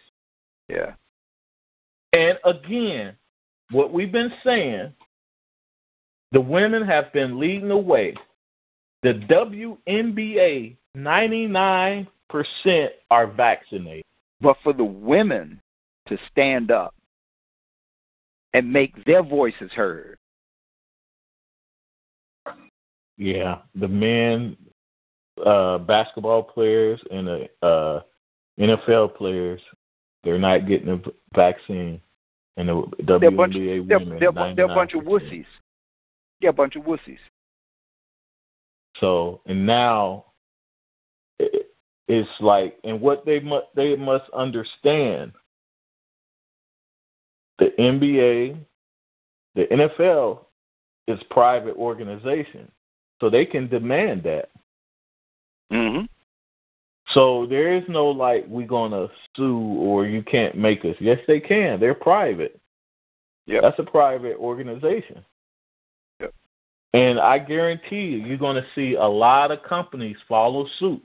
Yeah. 0.69 0.95
And 2.13 2.39
again, 2.45 3.17
what 3.71 3.93
we've 3.93 4.13
been 4.13 4.33
saying, 4.45 4.93
the 6.33 6.41
women 6.41 6.85
have 6.85 7.13
been 7.13 7.39
leading 7.39 7.69
the 7.69 7.77
way. 7.77 8.15
The 9.03 9.15
WNBA, 9.89 10.77
99% 10.97 12.07
are 13.11 13.27
vaccinated. 13.27 14.05
but 14.41 14.57
for 14.63 14.73
the 14.73 14.85
women 14.85 15.61
to 16.07 16.19
stand 16.31 16.71
up 16.71 16.95
and 18.55 18.73
make 18.73 19.05
their 19.05 19.23
voices 19.23 19.71
heard. 19.73 20.19
Yeah, 23.21 23.59
the 23.75 23.87
men, 23.87 24.57
uh, 25.45 25.77
basketball 25.77 26.43
players 26.43 27.03
and 27.11 27.27
the 27.27 27.51
uh, 27.61 28.01
NFL 28.59 29.15
players, 29.15 29.61
they're 30.25 30.39
not 30.39 30.67
getting 30.67 30.89
a 30.89 31.03
vaccine. 31.35 32.01
And 32.57 32.71
the 32.71 32.83
They're 33.07 33.29
a 33.29 33.31
bunch, 33.31 33.53
WNBA 33.53 33.87
they're, 33.87 33.99
women, 33.99 34.19
they're, 34.19 34.33
they're 34.55 34.65
a 34.65 34.69
bunch 34.69 34.95
of 34.95 35.03
99%. 35.03 35.07
wussies. 35.07 35.45
They're 36.41 36.49
a 36.49 36.55
bunch 36.55 36.77
of 36.77 36.85
wussies. 36.85 37.19
So 38.97 39.43
and 39.45 39.67
now 39.67 40.25
it, 41.39 41.67
it's 42.09 42.31
like, 42.41 42.79
and 42.85 43.03
what 43.03 43.27
they 43.27 43.41
must 43.41 43.67
they 43.77 43.97
must 43.97 44.31
understand. 44.31 45.33
The 47.59 47.71
NBA, 47.79 48.57
the 49.55 49.67
NFL 49.67 50.47
is 51.07 51.23
private 51.29 51.77
organization, 51.77 52.73
so 53.21 53.31
they 53.31 53.47
can 53.47 53.69
demand 53.69 54.23
that. 54.25 54.49
Mm-hmm. 55.73 56.07
So 57.09 57.47
there 57.47 57.73
is 57.73 57.85
no 57.89 58.09
like 58.09 58.47
we're 58.49 58.67
gonna 58.67 59.09
sue 59.37 59.59
or 59.59 60.07
you 60.07 60.23
can't 60.23 60.57
make 60.57 60.85
us. 60.85 60.97
Yes, 61.01 61.19
they 61.27 61.41
can. 61.41 61.81
They're 61.81 61.95
private. 61.95 62.61
Yep. 63.47 63.63
That's 63.63 63.79
a 63.81 63.85
private 63.85 64.37
organization. 64.37 65.25
Yep. 66.21 66.33
And 66.95 67.19
I 67.19 67.39
guarantee 67.39 68.03
you, 68.03 68.19
you're 68.19 68.39
going 68.39 68.57
to 68.57 68.67
see 68.75 68.95
a 68.95 69.05
lot 69.05 69.51
of 69.51 69.63
companies 69.65 70.17
follow 70.29 70.67
suit, 70.79 71.03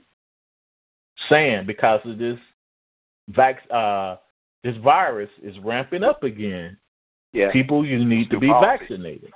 saying 1.28 1.66
because 1.66 2.00
of 2.04 2.18
this 2.18 2.38
vac- 3.30 3.68
uh, 3.70 4.16
this 4.62 4.76
virus 4.76 5.30
is 5.42 5.58
ramping 5.58 6.04
up 6.04 6.22
again. 6.22 6.76
Yeah. 7.32 7.50
People, 7.52 7.84
you 7.84 8.04
need 8.04 8.30
to 8.30 8.38
be 8.38 8.48
policy. 8.48 8.78
vaccinated. 8.78 9.32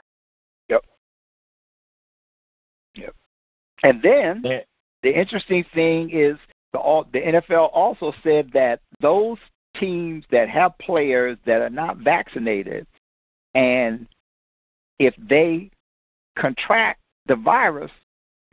And 3.83 4.03
then 4.03 4.45
And- 4.45 4.65
the 5.03 5.19
interesting 5.19 5.65
thing 5.75 6.11
is 6.11 6.39
the 6.73 6.79
all, 6.79 7.05
the 7.05 7.21
NFL 7.21 7.71
also 7.73 8.13
said 8.23 8.51
that 8.53 8.81
those 9.01 9.39
teams 9.77 10.25
that 10.31 10.49
have 10.49 10.77
players 10.79 11.39
that 11.45 11.63
are 11.63 11.71
not 11.71 11.97
vaccinated, 11.99 12.87
and 13.55 14.07
if 14.99 15.15
they 15.17 15.71
contract 16.37 17.01
the 17.27 17.37
virus, 17.37 17.91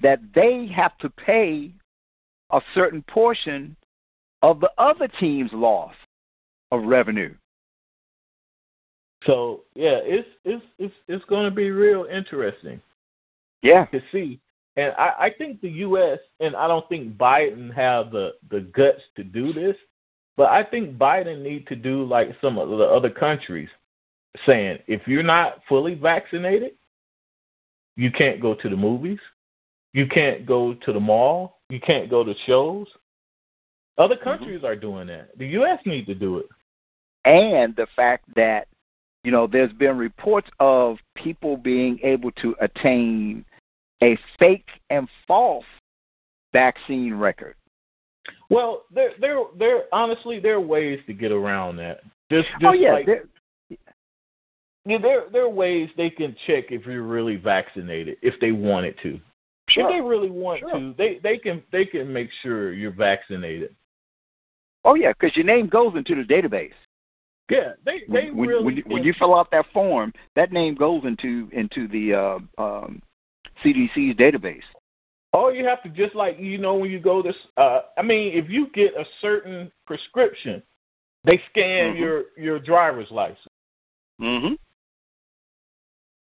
that 0.01 0.19
they 0.33 0.67
have 0.67 0.97
to 0.99 1.09
pay 1.09 1.73
a 2.51 2.61
certain 2.73 3.01
portion 3.03 3.75
of 4.41 4.59
the 4.59 4.71
other 4.77 5.07
team's 5.07 5.51
loss 5.53 5.95
of 6.71 6.83
revenue. 6.83 7.33
So 9.23 9.63
yeah, 9.75 9.99
it's 10.03 10.29
it's 10.45 10.65
it's 10.77 10.95
it's 11.07 11.25
going 11.25 11.49
to 11.49 11.55
be 11.55 11.71
real 11.71 12.05
interesting. 12.05 12.79
Yeah. 13.61 13.85
to 13.85 14.01
see. 14.11 14.39
And 14.75 14.93
I, 14.97 15.13
I 15.19 15.33
think 15.35 15.61
the 15.61 15.69
U.S. 15.69 16.19
and 16.39 16.55
I 16.55 16.67
don't 16.67 16.87
think 16.87 17.17
Biden 17.17 17.73
have 17.73 18.11
the 18.11 18.35
the 18.51 18.61
guts 18.61 19.01
to 19.15 19.23
do 19.23 19.51
this, 19.51 19.75
but 20.37 20.49
I 20.51 20.63
think 20.63 20.97
Biden 20.97 21.41
need 21.41 21.65
to 21.67 21.75
do 21.75 22.03
like 22.03 22.29
some 22.41 22.59
of 22.59 22.69
the 22.69 22.85
other 22.85 23.09
countries, 23.09 23.69
saying 24.45 24.79
if 24.85 25.07
you're 25.07 25.23
not 25.23 25.61
fully 25.67 25.95
vaccinated, 25.95 26.73
you 27.95 28.11
can't 28.11 28.39
go 28.39 28.53
to 28.53 28.69
the 28.69 28.75
movies, 28.75 29.19
you 29.93 30.07
can't 30.07 30.45
go 30.45 30.75
to 30.75 30.93
the 30.93 30.99
mall, 30.99 31.57
you 31.69 31.81
can't 31.81 32.09
go 32.09 32.23
to 32.23 32.35
shows. 32.45 32.87
Other 33.97 34.15
mm-hmm. 34.15 34.23
countries 34.23 34.63
are 34.63 34.75
doing 34.75 35.07
that. 35.07 35.35
The 35.39 35.47
U.S. 35.47 35.79
need 35.87 36.05
to 36.05 36.13
do 36.13 36.37
it. 36.37 36.49
and 37.25 37.75
the 37.75 37.87
fact 37.95 38.25
that 38.35 38.67
you 39.23 39.31
know 39.31 39.47
there's 39.47 39.73
been 39.73 39.97
reports 39.97 40.49
of 40.59 40.97
people 41.15 41.57
being 41.57 41.99
able 42.03 42.31
to 42.31 42.55
attain 42.59 43.43
a 44.03 44.17
fake 44.39 44.69
and 44.89 45.07
false 45.27 45.65
vaccine 46.53 47.13
record. 47.13 47.55
Well, 48.49 48.83
there 48.93 49.11
there 49.19 49.37
there 49.57 49.83
honestly 49.91 50.39
there 50.39 50.55
are 50.55 50.61
ways 50.61 50.99
to 51.07 51.13
get 51.13 51.31
around 51.31 51.77
that. 51.77 52.01
Just 52.31 52.47
oh, 52.55 52.59
just 52.59 52.65
oh 52.65 52.73
yeah, 52.73 52.93
like 52.93 53.05
there- 53.05 53.25
Yeah, 54.85 54.97
there 54.99 55.23
there 55.31 55.43
are 55.43 55.49
ways 55.49 55.89
they 55.97 56.09
can 56.09 56.35
check 56.45 56.71
if 56.71 56.85
you're 56.85 57.03
really 57.03 57.35
vaccinated 57.35 58.17
if 58.21 58.39
they 58.39 58.51
wanted 58.51 58.97
to. 59.03 59.19
If 59.69 59.89
they 59.89 59.99
really 59.99 60.29
want 60.29 60.61
Sure. 60.61 60.71
to, 60.71 60.93
they 60.97 61.19
they 61.19 61.37
can 61.37 61.61
they 61.73 61.85
can 61.85 62.11
make 62.11 62.29
sure 62.41 62.71
you're 62.71 62.91
vaccinated. 62.91 63.75
oh 64.85 64.95
yeah, 64.95 65.11
because 65.11 65.35
your 65.35 65.45
name 65.45 65.67
goes 65.67 65.93
into 65.95 66.15
the 66.15 66.23
database. 66.23 66.71
Yeah, 67.49 67.73
they 67.85 68.03
they 68.09 68.29
When, 68.31 68.49
really 68.49 68.63
when, 68.63 68.77
you, 68.77 68.83
when 68.87 69.03
you 69.03 69.13
fill 69.13 69.35
out 69.35 69.51
that 69.51 69.65
form, 69.73 70.13
that 70.35 70.51
name 70.51 70.75
goes 70.75 71.05
into 71.05 71.49
into 71.53 71.87
the 71.87 72.13
uh, 72.13 72.39
um, 72.57 73.01
CDC's 73.63 74.15
database. 74.17 74.63
all 75.33 75.53
you 75.53 75.65
have 75.65 75.81
to 75.83 75.89
just 75.89 76.15
like 76.15 76.39
you 76.39 76.57
know 76.57 76.75
when 76.75 76.91
you 76.91 76.99
go 76.99 77.21
to 77.21 77.33
uh 77.57 77.81
I 77.97 78.01
mean 78.01 78.33
if 78.33 78.49
you 78.49 78.67
get 78.73 78.95
a 78.95 79.05
certain 79.21 79.71
prescription, 79.85 80.61
they 81.23 81.41
scan 81.49 81.95
Mhm. 81.95 81.99
your 81.99 82.23
your 82.37 82.59
driver's 82.59 83.11
license. 83.11 83.47
Mm-hmm. 84.21 84.55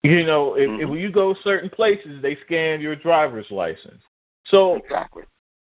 You 0.02 0.24
know, 0.24 0.54
if, 0.54 0.70
if 0.80 0.86
Mhm. 0.86 0.90
when 0.90 0.98
you 1.00 1.10
go 1.10 1.34
certain 1.34 1.68
places, 1.70 2.22
they 2.22 2.36
scan 2.36 2.80
your 2.80 2.96
driver's 2.96 3.50
license. 3.50 4.02
So 4.44 4.76
Exactly. 4.76 5.24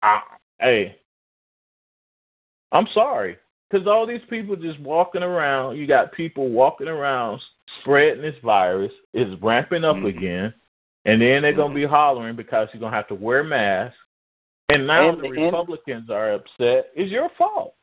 I, 0.02 0.22
hey, 0.58 0.98
I'm 2.72 2.86
sorry, 2.88 3.38
because 3.70 3.86
all 3.86 4.06
these 4.06 4.24
people 4.28 4.56
just 4.56 4.80
walking 4.80 5.22
around. 5.22 5.76
You 5.76 5.86
got 5.86 6.12
people 6.12 6.48
walking 6.48 6.88
around 6.88 7.40
spreading 7.80 8.22
this 8.22 8.38
virus. 8.42 8.92
It's 9.12 9.40
ramping 9.42 9.84
up 9.84 9.96
Mhm. 9.96 10.08
again, 10.08 10.54
and 11.04 11.20
then 11.20 11.42
they're 11.42 11.52
gonna 11.52 11.74
be 11.74 11.84
hollering 11.84 12.36
because 12.36 12.68
you're 12.72 12.80
gonna 12.80 12.94
have 12.96 13.08
to 13.08 13.14
wear 13.14 13.42
masks. 13.42 13.98
And 14.68 14.86
now 14.86 15.10
And- 15.10 15.20
the 15.22 15.30
Republicans 15.30 16.10
are 16.10 16.32
upset. 16.32 16.90
It's 16.94 17.10
your 17.10 17.28
fault. 17.30 17.74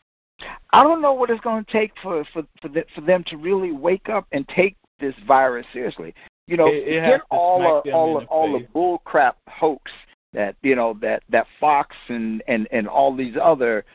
I 0.71 0.83
don't 0.83 1.01
know 1.01 1.13
what 1.13 1.29
it's 1.29 1.39
going 1.41 1.63
to 1.63 1.71
take 1.71 1.97
for 1.99 2.23
for 2.25 2.43
for, 2.61 2.67
the, 2.67 2.85
for 2.93 3.01
them 3.01 3.23
to 3.25 3.37
really 3.37 3.71
wake 3.71 4.09
up 4.09 4.25
and 4.31 4.47
take 4.49 4.75
this 4.99 5.15
virus 5.25 5.65
seriously. 5.71 6.13
You 6.47 6.57
know, 6.57 6.67
It- 6.67 6.87
it 6.87 7.01
to 7.01 7.21
all 7.29 7.59
them 7.83 7.93
all 7.93 8.19
the 8.19 8.25
all 8.25 8.51
the 8.51 8.67
bull 8.73 8.97
crap 8.99 9.37
hoax 9.47 9.91
that 10.33 10.55
you 10.61 10.75
know 10.75 10.93
that 10.95 11.23
that 11.29 11.47
Fox 11.59 11.95
and 12.09 12.43
and 12.47 12.67
and 12.71 12.87
all 12.87 13.13
these 13.13 13.37
other 13.37 13.85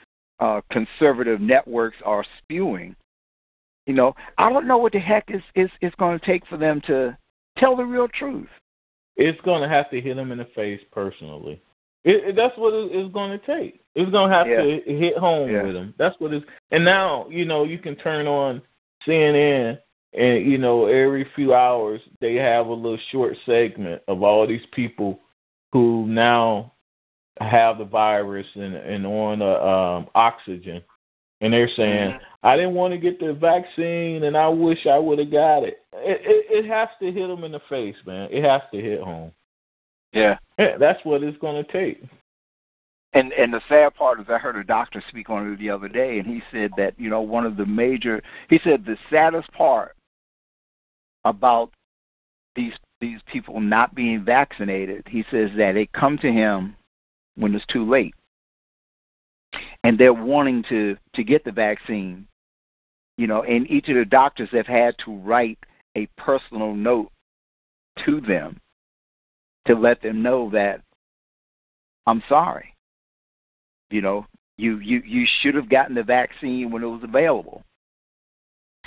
uh, 0.40 0.60
conservative 0.70 1.40
networks 1.40 1.96
are 2.04 2.24
spewing. 2.38 2.94
You 3.86 3.94
know, 3.94 4.14
I 4.36 4.52
don't 4.52 4.66
know 4.66 4.78
what 4.78 4.92
the 4.92 4.98
heck 4.98 5.30
is 5.30 5.42
is 5.54 5.70
is 5.80 5.94
going 5.98 6.18
to 6.18 6.24
take 6.26 6.46
for 6.46 6.56
them 6.56 6.80
to 6.82 7.16
tell 7.56 7.74
the 7.76 7.84
real 7.84 8.08
truth. 8.08 8.48
it's 9.16 9.40
going 9.40 9.62
to 9.62 9.68
have 9.68 9.90
to 9.90 10.00
hit 10.00 10.14
them 10.16 10.30
in 10.30 10.38
the 10.38 10.44
face 10.54 10.80
personally. 10.92 11.60
It, 12.04 12.28
it, 12.28 12.36
that's 12.36 12.56
what 12.56 12.72
it's 12.74 13.12
going 13.12 13.36
to 13.36 13.44
take. 13.44 13.80
It's 13.96 14.10
going 14.12 14.30
to 14.30 14.34
have 14.36 14.46
Yeah. 14.46 14.62
to 14.62 14.80
hit 14.86 15.16
home 15.18 15.50
Yeah. 15.50 15.62
with 15.64 15.74
them. 15.74 15.92
That's 15.98 16.14
what 16.20 16.32
it's. 16.32 16.46
And 16.70 16.84
now 16.84 17.26
you 17.30 17.44
know 17.44 17.64
you 17.64 17.78
can 17.78 17.96
turn 17.96 18.26
on 18.28 18.62
CNN, 19.06 19.78
and 20.12 20.46
you 20.46 20.58
know 20.58 20.86
every 20.86 21.24
few 21.34 21.54
hours 21.54 22.00
they 22.20 22.34
have 22.36 22.66
a 22.66 22.72
little 22.72 22.98
short 23.10 23.36
segment 23.46 24.02
of 24.06 24.22
all 24.22 24.46
these 24.46 24.66
people 24.72 25.20
who 25.72 26.06
now 26.06 26.72
have 27.40 27.78
the 27.78 27.84
virus 27.84 28.46
and 28.54 28.74
and 28.74 29.06
on 29.06 29.42
uh, 29.42 29.46
um, 29.46 30.08
oxygen, 30.14 30.82
and 31.40 31.52
they're 31.52 31.68
saying, 31.68 32.12
Mhm. 32.12 32.20
"I 32.42 32.56
didn't 32.56 32.74
want 32.74 32.92
to 32.92 32.98
get 32.98 33.20
the 33.20 33.32
vaccine, 33.34 34.24
and 34.24 34.36
I 34.36 34.48
wish 34.48 34.86
I 34.86 34.98
would 34.98 35.18
have 35.18 35.30
got 35.30 35.62
it." 35.62 35.80
It, 35.94 36.20
it. 36.24 36.64
it 36.64 36.64
has 36.66 36.88
to 37.00 37.10
hit 37.12 37.28
them 37.28 37.44
in 37.44 37.52
the 37.52 37.60
face, 37.60 37.96
man. 38.06 38.28
It 38.30 38.44
has 38.44 38.62
to 38.72 38.80
hit 38.80 39.00
home. 39.00 39.32
Yeah. 40.12 40.38
Yeah, 40.58 40.76
that's 40.78 41.04
what 41.04 41.22
it's 41.22 41.38
going 41.38 41.62
to 41.62 41.72
take. 41.72 42.02
And 43.14 43.32
and 43.32 43.52
the 43.52 43.62
sad 43.68 43.94
part 43.94 44.20
is 44.20 44.26
I 44.28 44.38
heard 44.38 44.56
a 44.56 44.64
doctor 44.64 45.02
speak 45.08 45.30
on 45.30 45.52
it 45.52 45.58
the 45.58 45.70
other 45.70 45.88
day 45.88 46.18
and 46.18 46.26
he 46.26 46.42
said 46.52 46.72
that, 46.76 46.94
you 46.98 47.08
know, 47.08 47.22
one 47.22 47.46
of 47.46 47.56
the 47.56 47.64
major 47.64 48.22
he 48.50 48.58
said 48.62 48.84
the 48.84 48.98
saddest 49.08 49.50
part 49.52 49.96
about 51.24 51.70
these 52.54 52.74
these 53.00 53.20
people 53.26 53.60
not 53.60 53.94
being 53.94 54.24
vaccinated, 54.24 55.06
he 55.08 55.24
says 55.30 55.50
that 55.56 55.72
they 55.72 55.86
come 55.86 56.18
to 56.18 56.30
him 56.30 56.76
when 57.38 57.54
it's 57.54 57.66
too 57.66 57.88
late. 57.88 58.14
And 59.84 59.96
they're 59.98 60.12
wanting 60.12 60.64
to 60.68 60.96
to 61.14 61.24
get 61.24 61.44
the 61.44 61.52
vaccine. 61.52 62.26
You 63.16 63.26
know, 63.26 63.42
and 63.42 63.68
each 63.70 63.88
of 63.88 63.96
the 63.96 64.04
doctors 64.04 64.50
have 64.52 64.66
had 64.66 64.96
to 65.04 65.16
write 65.16 65.58
a 65.96 66.06
personal 66.16 66.74
note 66.74 67.10
to 68.04 68.20
them 68.20 68.60
to 69.66 69.74
let 69.74 70.02
them 70.02 70.22
know 70.22 70.50
that 70.50 70.82
I'm 72.06 72.22
sorry. 72.28 72.74
You 73.90 74.02
know, 74.02 74.26
you 74.56 74.78
you 74.78 75.02
you 75.04 75.26
should 75.40 75.54
have 75.54 75.68
gotten 75.68 75.94
the 75.94 76.02
vaccine 76.02 76.70
when 76.70 76.82
it 76.82 76.86
was 76.86 77.02
available. 77.02 77.62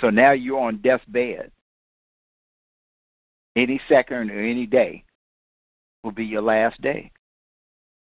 So 0.00 0.10
now 0.10 0.32
you're 0.32 0.60
on 0.60 0.78
death's 0.78 1.04
bed. 1.06 1.50
Any 3.54 3.80
second 3.88 4.30
or 4.30 4.40
any 4.40 4.66
day 4.66 5.04
will 6.02 6.12
be 6.12 6.24
your 6.24 6.42
last 6.42 6.80
day. 6.80 7.12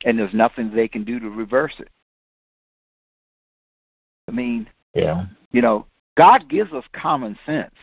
And 0.05 0.17
there's 0.17 0.33
nothing 0.33 0.71
they 0.73 0.87
can 0.87 1.03
do 1.03 1.19
to 1.19 1.29
reverse 1.29 1.73
it. 1.79 1.89
I 4.27 4.31
mean, 4.31 4.69
Yeah. 4.93 5.25
you 5.51 5.61
know, 5.61 5.85
God 6.15 6.47
gives 6.47 6.71
us 6.71 6.85
common 6.93 7.37
sense. 7.45 7.73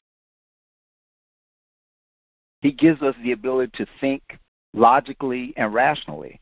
He 2.62 2.72
gives 2.72 3.02
us 3.02 3.14
the 3.22 3.32
ability 3.32 3.72
to 3.84 3.86
think 4.00 4.38
logically 4.72 5.52
and 5.56 5.74
rationally. 5.74 6.40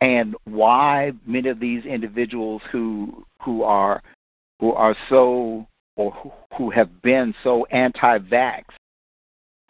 And 0.00 0.34
why 0.44 1.12
many 1.26 1.48
of 1.48 1.60
these 1.60 1.84
individuals 1.84 2.62
who 2.70 3.26
who 3.42 3.62
are 3.62 4.02
who 4.58 4.72
are 4.72 4.96
so 5.08 5.66
or 5.96 6.12
who, 6.12 6.32
who 6.54 6.70
have 6.70 7.02
been 7.02 7.34
so 7.42 7.66
anti-vax, 7.66 8.64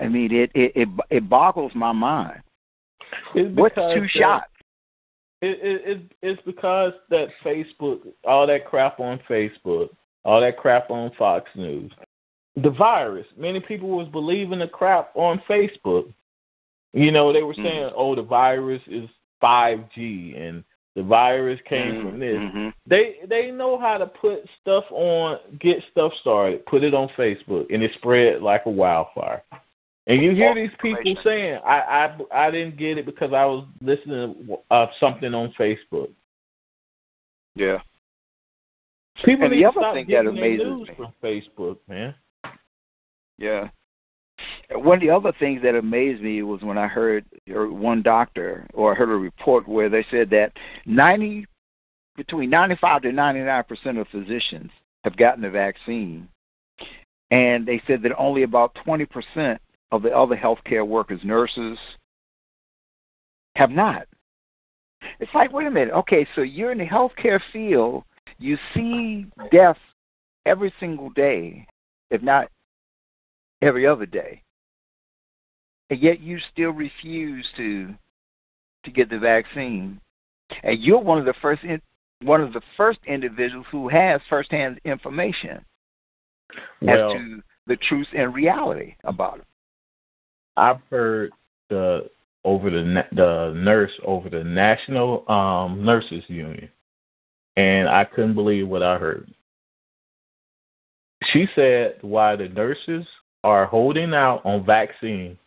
I 0.01 0.09
mean, 0.09 0.33
it 0.33 0.51
it 0.55 0.73
it, 0.77 0.89
it 1.11 1.29
boggles 1.29 1.75
my 1.75 1.93
mind. 1.93 2.43
It's 3.35 3.57
What's 3.57 3.75
two 3.75 3.81
that- 4.01 4.11
shots? 4.11 4.47
It, 5.41 5.59
it, 5.63 5.83
it, 5.89 6.13
it's 6.21 6.43
because 6.43 6.93
that 7.11 7.29
Facebook, 7.45 8.01
all 8.25 8.45
that 8.49 8.67
crap 8.67 8.99
on 8.99 9.21
Facebook, 9.29 9.89
all 10.25 10.41
that 10.41 10.57
crap 10.57 10.91
on 10.91 11.13
Fox 11.17 11.49
News, 11.55 11.93
the 12.57 12.71
virus. 12.71 13.27
Many 13.37 13.61
people 13.61 13.89
was 13.91 14.09
believing 14.09 14.59
the 14.59 14.67
crap 14.67 15.11
on 15.15 15.41
Facebook. 15.49 16.13
You 16.93 17.13
know, 17.13 17.33
they 17.33 17.45
were 17.45 17.55
Mm. 17.55 17.63
saying, 17.63 17.93
"Oh, 17.95 18.17
the 18.17 18.23
virus 18.25 18.83
is 18.89 19.09
5G, 19.41 20.35
and 20.37 20.65
the 20.97 21.05
virus 21.05 21.61
came 21.67 22.03
from 22.03 22.19
this." 22.19 22.39
Mhm. 22.39 22.75
They 22.87 23.19
they 23.27 23.53
know 23.53 23.79
how 23.79 23.97
to 23.99 24.07
put 24.07 24.45
stuff 24.61 24.87
on, 24.91 25.39
get 25.61 25.85
stuff 25.93 26.13
started, 26.15 26.67
put 26.67 26.83
it 26.83 26.95
on 26.95 27.09
Facebook, 27.11 27.73
and 27.73 27.81
it 27.85 27.93
spread 27.95 28.43
like 28.43 28.67
a 28.67 28.71
wildfire. 28.71 29.45
And 30.09 30.23
you 30.23 30.35
hear 30.35 30.55
these 30.55 30.71
people 30.81 31.15
saying, 31.23 31.61
"I 31.65 31.81
I 31.81 32.47
I 32.47 32.51
didn't 32.51 32.79
get 32.79 32.97
it 32.97 33.05
because 33.05 33.35
I 33.35 33.45
was 33.45 33.67
listening 33.83 34.47
to 34.47 34.59
uh, 34.71 34.87
something 34.99 35.35
on 35.35 35.53
Facebook." 35.53 36.11
Yeah. 37.55 37.81
People 39.23 39.45
And 39.45 39.53
the 39.53 39.67
other 39.67 39.93
thing 39.93 40.07
that 40.09 40.27
amazes 40.27 40.67
news 40.67 40.89
me- 40.89 40.95
from 40.95 41.13
Facebook, 41.23 41.79
man. 41.89 42.15
Yeah. 43.37 43.69
One 44.71 44.99
of 44.99 45.01
the 45.01 45.11
other 45.11 45.33
things 45.39 45.61
that 45.63 45.75
amazed 45.75 46.23
me 46.23 46.43
was 46.43 46.63
when 46.63 46.79
I 46.79 46.87
heard 46.87 47.25
one 47.47 48.01
doctor 48.03 48.67
or 48.73 48.93
I 48.93 48.95
heard 48.95 49.11
a 49.11 49.17
report 49.17 49.69
where 49.69 49.89
they 49.89 50.07
said 50.11 50.31
that 50.31 50.53
ninety 50.87 51.47
between 52.17 52.49
ninety 52.49 52.77
five 52.77 53.03
to 53.03 53.13
ninety 53.13 53.41
nine 53.41 53.65
percent 53.65 53.99
of 53.99 54.09
physicians 54.09 54.71
have 55.05 55.17
gotten 55.17 55.43
the 55.43 55.51
vaccine. 55.51 56.29
And 57.31 57.67
they 57.67 57.83
said 57.87 58.03
that 58.03 58.17
only 58.17 58.45
about 58.45 58.75
twenty 58.77 59.05
percent 59.05 59.61
of 59.91 60.03
the 60.03 60.15
other 60.15 60.37
healthcare 60.37 60.87
workers, 60.87 61.21
nurses, 61.25 61.79
have 63.57 63.71
not. 63.71 64.07
It's 65.21 65.35
like, 65.35 65.53
wait 65.53 65.67
a 65.67 65.71
minute, 65.71 65.95
okay, 65.95 66.27
so 66.35 66.43
you're 66.43 66.73
in 66.73 66.79
the 66.79 66.87
healthcare 66.87 67.41
field, 67.53 68.05
you 68.39 68.59
see 68.75 69.27
death 69.51 69.79
every 70.47 70.73
single 70.81 71.11
day, 71.11 71.67
if 72.11 72.23
not 72.23 72.49
every 73.63 73.87
other 73.87 74.07
day. 74.07 74.43
And 75.91 76.01
yet 76.01 76.21
you 76.21 76.39
still 76.53 76.71
refuse 76.71 77.49
to 77.57 77.95
to 78.85 78.91
get 78.91 79.11
the 79.11 79.19
vaccine. 79.19 80.01
And 80.63 80.79
you're 80.79 81.01
one 81.01 81.19
of 81.19 81.25
the 81.25 81.35
first 81.41 81.65
in, 81.65 81.81
one 82.23 82.41
of 82.41 82.53
the 82.53 82.63
first 82.77 83.01
individuals 83.07 83.67
who 83.71 83.89
has 83.89 84.21
firsthand 84.29 84.81
information 84.85 85.65
Well, 86.81 87.11
as 87.11 87.17
to 87.17 87.43
the 87.67 87.77
truth 87.77 88.09
and 88.15 88.35
reality 88.35 88.95
about 89.05 89.39
it. 89.39 89.45
I've 90.59 90.81
heard 90.91 91.33
the 91.71 92.11
over 92.45 92.71
the 92.71 93.05
the 93.13 93.53
nurse 93.55 93.93
over 94.05 94.29
the 94.29 94.45
National 94.45 95.29
um, 95.31 95.85
Nurses 95.85 96.25
Union, 96.29 96.69
and 97.57 97.89
I 97.89 98.05
couldn't 98.05 98.35
believe 98.35 98.69
what 98.69 98.83
I 98.83 98.99
heard. 98.99 99.33
She 101.25 101.47
said 101.55 101.99
why 102.03 102.37
the 102.37 102.49
nurses 102.49 103.07
are 103.45 103.67
holding 103.67 104.15
out 104.15 104.45
on 104.45 104.65
vaccine, 104.65 105.39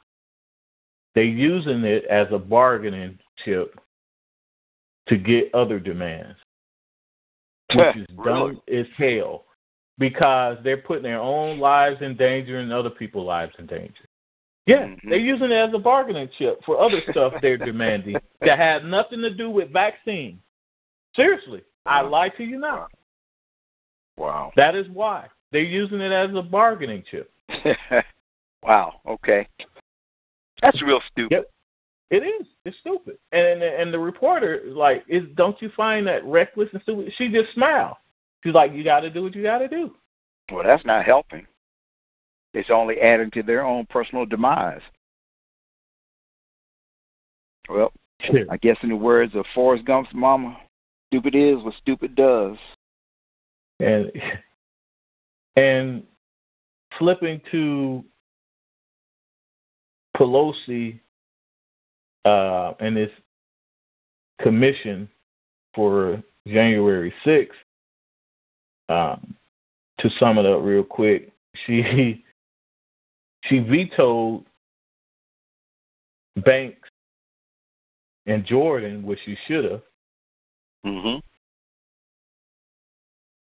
they're 1.15 1.23
using 1.23 1.83
it 1.83 2.05
as 2.05 2.27
a 2.31 2.39
bargaining 2.39 3.19
chip 3.43 3.79
to 5.07 5.17
get 5.17 5.53
other 5.53 5.79
demands, 5.79 6.37
which 7.73 7.97
is 7.97 8.07
Really? 8.15 8.53
dumb 8.53 8.61
as 8.71 8.87
hell 8.97 9.45
because 9.97 10.57
they're 10.63 10.77
putting 10.77 11.03
their 11.03 11.19
own 11.19 11.59
lives 11.59 12.01
in 12.01 12.15
danger 12.15 12.57
and 12.57 12.71
other 12.71 12.89
people's 12.89 13.27
lives 13.27 13.53
in 13.59 13.65
danger. 13.65 14.05
Yeah, 14.71 14.87
Mhm. 14.87 15.09
they're 15.09 15.19
using 15.19 15.51
it 15.51 15.53
as 15.53 15.73
a 15.73 15.79
bargaining 15.79 16.29
chip 16.37 16.63
for 16.63 16.79
other 16.79 17.01
stuff 17.11 17.33
they're 17.41 17.57
demanding 17.57 18.15
that 18.41 18.57
had 18.57 18.85
nothing 18.85 19.21
to 19.21 19.33
do 19.33 19.49
with 19.49 19.71
vaccine. 19.71 20.41
Seriously, 21.15 21.63
I 21.85 22.01
lie 22.01 22.29
to 22.29 22.43
you 22.43 22.57
not. 22.57 22.91
Wow. 24.17 24.51
That 24.55 24.75
is 24.75 24.87
why 24.89 25.27
they're 25.51 25.63
using 25.63 25.99
it 25.99 26.11
as 26.11 26.33
a 26.35 26.41
bargaining 26.41 27.03
chip. 27.09 27.31
wow. 28.63 29.01
Okay. 29.05 29.47
That's 30.61 30.81
real 30.83 31.01
stupid. 31.11 31.31
Yep. 31.31 31.51
It 32.11 32.23
is. 32.23 32.47
It's 32.65 32.77
stupid. 32.79 33.17
And 33.31 33.63
and 33.63 33.93
the 33.93 33.99
reporter 33.99 34.61
like, 34.65 35.03
is 35.07 35.23
don't 35.35 35.59
you 35.61 35.69
find 35.69 36.05
that 36.07 36.23
reckless 36.25 36.69
and 36.73 36.81
stupid? 36.83 37.13
She 37.17 37.29
just 37.31 37.53
smiled. 37.53 37.95
She's 38.43 38.53
like, 38.53 38.73
you 38.73 38.83
got 38.83 39.01
to 39.01 39.09
do 39.09 39.23
what 39.23 39.35
you 39.35 39.43
got 39.43 39.59
to 39.59 39.67
do. 39.67 39.95
Well, 40.51 40.63
that's 40.63 40.85
not 40.85 41.05
helping. 41.05 41.47
It's 42.53 42.69
only 42.69 42.99
adding 42.99 43.31
to 43.31 43.43
their 43.43 43.65
own 43.65 43.85
personal 43.85 44.25
demise. 44.25 44.81
Well, 47.69 47.93
I 48.49 48.57
guess 48.57 48.77
in 48.83 48.89
the 48.89 48.95
words 48.95 49.35
of 49.35 49.45
Forrest 49.55 49.85
Gump's 49.85 50.13
mama, 50.13 50.57
stupid 51.11 51.35
is 51.35 51.63
what 51.63 51.73
stupid 51.75 52.15
does. 52.15 52.57
and 53.79 54.11
and 55.55 56.03
flipping 56.97 57.41
to 57.51 58.03
Pelosi 60.17 60.99
uh, 62.25 62.73
and 62.79 62.95
this 62.95 63.11
commission 64.41 65.09
for 65.73 66.21
January 66.47 67.13
sixth. 67.23 67.57
Um, 68.89 69.35
to 69.99 70.09
sum 70.09 70.37
it 70.37 70.45
up 70.45 70.61
real 70.63 70.83
quick, 70.83 71.31
she 71.65 72.23
she 73.43 73.59
vetoed 73.59 74.45
Banks 76.45 76.89
and 78.25 78.45
Jordan, 78.45 79.03
which 79.03 79.19
she 79.25 79.37
should 79.47 79.65
have. 79.65 79.81
Mm-hmm. 80.85 81.19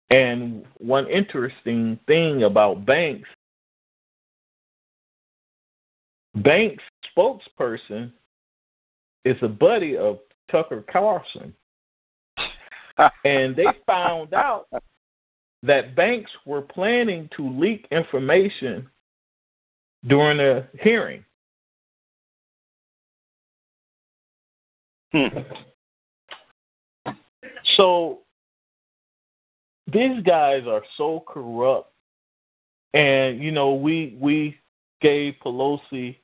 And 0.09 0.65
one 0.77 1.07
interesting 1.07 1.97
thing 2.05 2.43
about 2.43 2.85
Banks, 2.85 3.29
Banks 6.35 6.83
spokesperson 7.15 8.11
is 9.23 9.37
a 9.41 9.47
buddy 9.47 9.97
of 9.97 10.19
Tucker 10.49 10.83
Carlson. 10.91 11.53
and 13.25 13.55
they 13.55 13.67
found 13.85 14.33
out 14.33 14.67
that 15.63 15.95
Banks 15.95 16.31
were 16.45 16.61
planning 16.61 17.29
to 17.37 17.47
leak 17.47 17.87
information 17.91 18.89
during 20.05 20.37
the 20.37 20.67
hearing. 20.79 21.23
Hmm. 25.11 25.39
So 27.75 28.19
these 29.91 30.21
guys 30.23 30.63
are 30.67 30.83
so 30.95 31.23
corrupt, 31.27 31.91
and 32.93 33.41
you 33.41 33.51
know 33.51 33.75
we 33.75 34.17
we 34.19 34.57
gave 35.01 35.35
Pelosi 35.43 36.17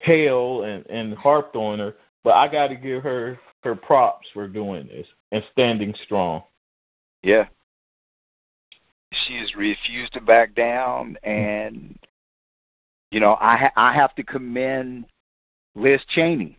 hell 0.00 0.62
and 0.62 0.86
and 0.86 1.14
harped 1.14 1.56
on 1.56 1.78
her, 1.78 1.94
but 2.22 2.34
I 2.34 2.48
got 2.48 2.68
to 2.68 2.76
give 2.76 3.02
her 3.02 3.38
her 3.62 3.74
props 3.74 4.28
for 4.32 4.48
doing 4.48 4.86
this 4.86 5.06
and 5.32 5.44
standing 5.52 5.94
strong. 6.04 6.42
Yeah. 7.22 7.46
She 9.12 9.36
has 9.38 9.54
refused 9.56 10.12
to 10.12 10.20
back 10.20 10.54
down, 10.54 11.16
and 11.24 11.98
you 13.10 13.20
know 13.20 13.36
I 13.40 13.56
ha- 13.56 13.72
I 13.76 13.94
have 13.94 14.14
to 14.16 14.22
commend 14.22 15.06
Liz 15.74 16.00
Cheney. 16.08 16.58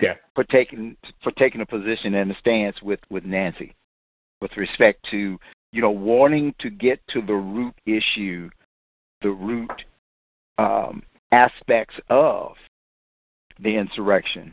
Yeah. 0.00 0.14
For 0.34 0.44
taking 0.44 0.96
for 1.22 1.30
taking 1.32 1.60
a 1.60 1.66
position 1.66 2.14
and 2.14 2.30
a 2.30 2.38
stance 2.38 2.82
with 2.82 3.00
with 3.10 3.24
Nancy, 3.24 3.74
with 4.40 4.56
respect 4.56 5.06
to 5.10 5.38
you 5.72 5.80
know 5.80 5.90
wanting 5.90 6.54
to 6.58 6.70
get 6.70 7.00
to 7.08 7.22
the 7.22 7.34
root 7.34 7.74
issue, 7.86 8.50
the 9.22 9.30
root 9.30 9.84
um, 10.58 11.02
aspects 11.32 11.94
of 12.08 12.56
the 13.60 13.76
insurrection, 13.76 14.52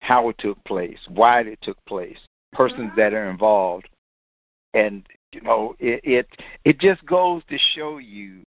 how 0.00 0.28
it 0.28 0.36
took 0.38 0.62
place, 0.64 0.98
why 1.08 1.40
it 1.40 1.58
took 1.62 1.82
place, 1.86 2.18
persons 2.52 2.90
that 2.96 3.14
are 3.14 3.30
involved, 3.30 3.88
and 4.74 5.06
you 5.32 5.40
know 5.40 5.74
it 5.78 6.00
it, 6.04 6.28
it 6.66 6.78
just 6.78 7.04
goes 7.06 7.42
to 7.48 7.56
show 7.74 7.96
you 7.96 8.42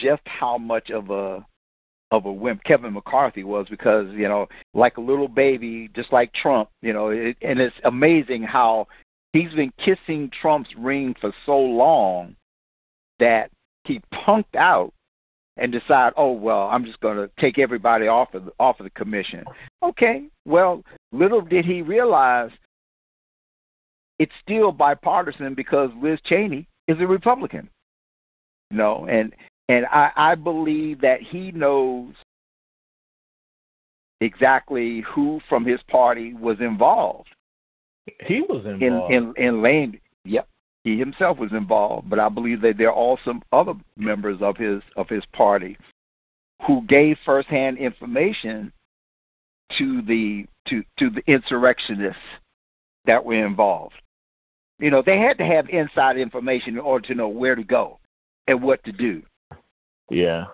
just 0.00 0.22
how 0.26 0.58
much 0.58 0.90
of 0.90 1.10
a 1.10 1.44
of 2.12 2.26
a 2.26 2.32
wimp 2.32 2.62
Kevin 2.62 2.92
McCarthy 2.92 3.42
was 3.42 3.66
because 3.68 4.12
you 4.12 4.28
know 4.28 4.46
like 4.74 4.98
a 4.98 5.00
little 5.00 5.28
baby 5.28 5.88
just 5.94 6.12
like 6.12 6.32
Trump 6.34 6.68
you 6.82 6.92
know 6.92 7.08
it, 7.08 7.36
and 7.40 7.58
it's 7.58 7.74
amazing 7.84 8.42
how 8.42 8.86
he's 9.32 9.52
been 9.54 9.72
kissing 9.78 10.30
Trump's 10.30 10.74
ring 10.76 11.16
for 11.20 11.32
so 11.46 11.58
long 11.58 12.36
that 13.18 13.50
he 13.84 14.00
punked 14.12 14.54
out 14.56 14.92
and 15.56 15.72
decide 15.72 16.12
oh 16.18 16.32
well 16.32 16.68
I'm 16.70 16.84
just 16.84 17.00
going 17.00 17.16
to 17.16 17.30
take 17.38 17.58
everybody 17.58 18.08
off 18.08 18.34
of 18.34 18.44
the, 18.44 18.52
off 18.60 18.78
of 18.78 18.84
the 18.84 18.90
commission. 18.90 19.44
Okay 19.82 20.24
well 20.44 20.84
little 21.12 21.40
did 21.40 21.64
he 21.64 21.80
realize 21.80 22.50
it's 24.18 24.32
still 24.42 24.70
bipartisan 24.70 25.54
because 25.54 25.90
Liz 26.00 26.20
Cheney 26.24 26.68
is 26.88 27.00
a 27.00 27.06
Republican 27.06 27.70
you 28.70 28.76
know 28.76 29.06
and 29.08 29.34
and 29.72 29.86
I, 29.86 30.10
I 30.16 30.34
believe 30.34 31.00
that 31.00 31.20
he 31.20 31.50
knows 31.52 32.12
exactly 34.20 35.00
who 35.00 35.40
from 35.48 35.64
his 35.64 35.82
party 35.84 36.34
was 36.34 36.60
involved 36.60 37.30
He 38.20 38.42
was 38.42 38.64
in 38.66 38.82
involved. 38.82 39.14
in 39.14 39.34
in 39.36 39.62
laying. 39.62 40.00
Yep, 40.24 40.46
he 40.84 40.98
himself 40.98 41.38
was 41.38 41.52
involved, 41.52 42.10
but 42.10 42.18
I 42.18 42.28
believe 42.28 42.60
that 42.60 42.76
there 42.76 42.88
are 42.88 42.94
also 42.94 43.40
other 43.52 43.74
members 43.96 44.42
of 44.42 44.56
his 44.56 44.82
of 44.96 45.08
his 45.08 45.24
party 45.32 45.76
who 46.66 46.82
gave 46.82 47.16
firsthand 47.24 47.78
information 47.78 48.72
to 49.78 50.02
the 50.02 50.46
to 50.68 50.84
to 50.98 51.10
the 51.10 51.22
insurrectionists 51.26 52.20
that 53.06 53.24
were 53.24 53.44
involved. 53.46 53.94
You 54.78 54.90
know, 54.90 55.02
they 55.02 55.18
had 55.18 55.38
to 55.38 55.46
have 55.46 55.68
inside 55.70 56.16
information 56.18 56.74
in 56.74 56.80
order 56.80 57.06
to 57.08 57.14
know 57.14 57.28
where 57.28 57.54
to 57.54 57.64
go 57.64 57.98
and 58.46 58.62
what 58.62 58.82
to 58.84 58.92
do. 58.92 59.22
Yeah. 60.10 60.46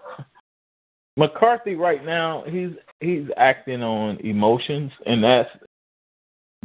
McCarthy 1.16 1.74
right 1.74 2.04
now 2.04 2.44
he's 2.46 2.70
he's 3.00 3.26
acting 3.36 3.82
on 3.82 4.18
emotions 4.18 4.92
and 5.06 5.22
that's 5.22 5.50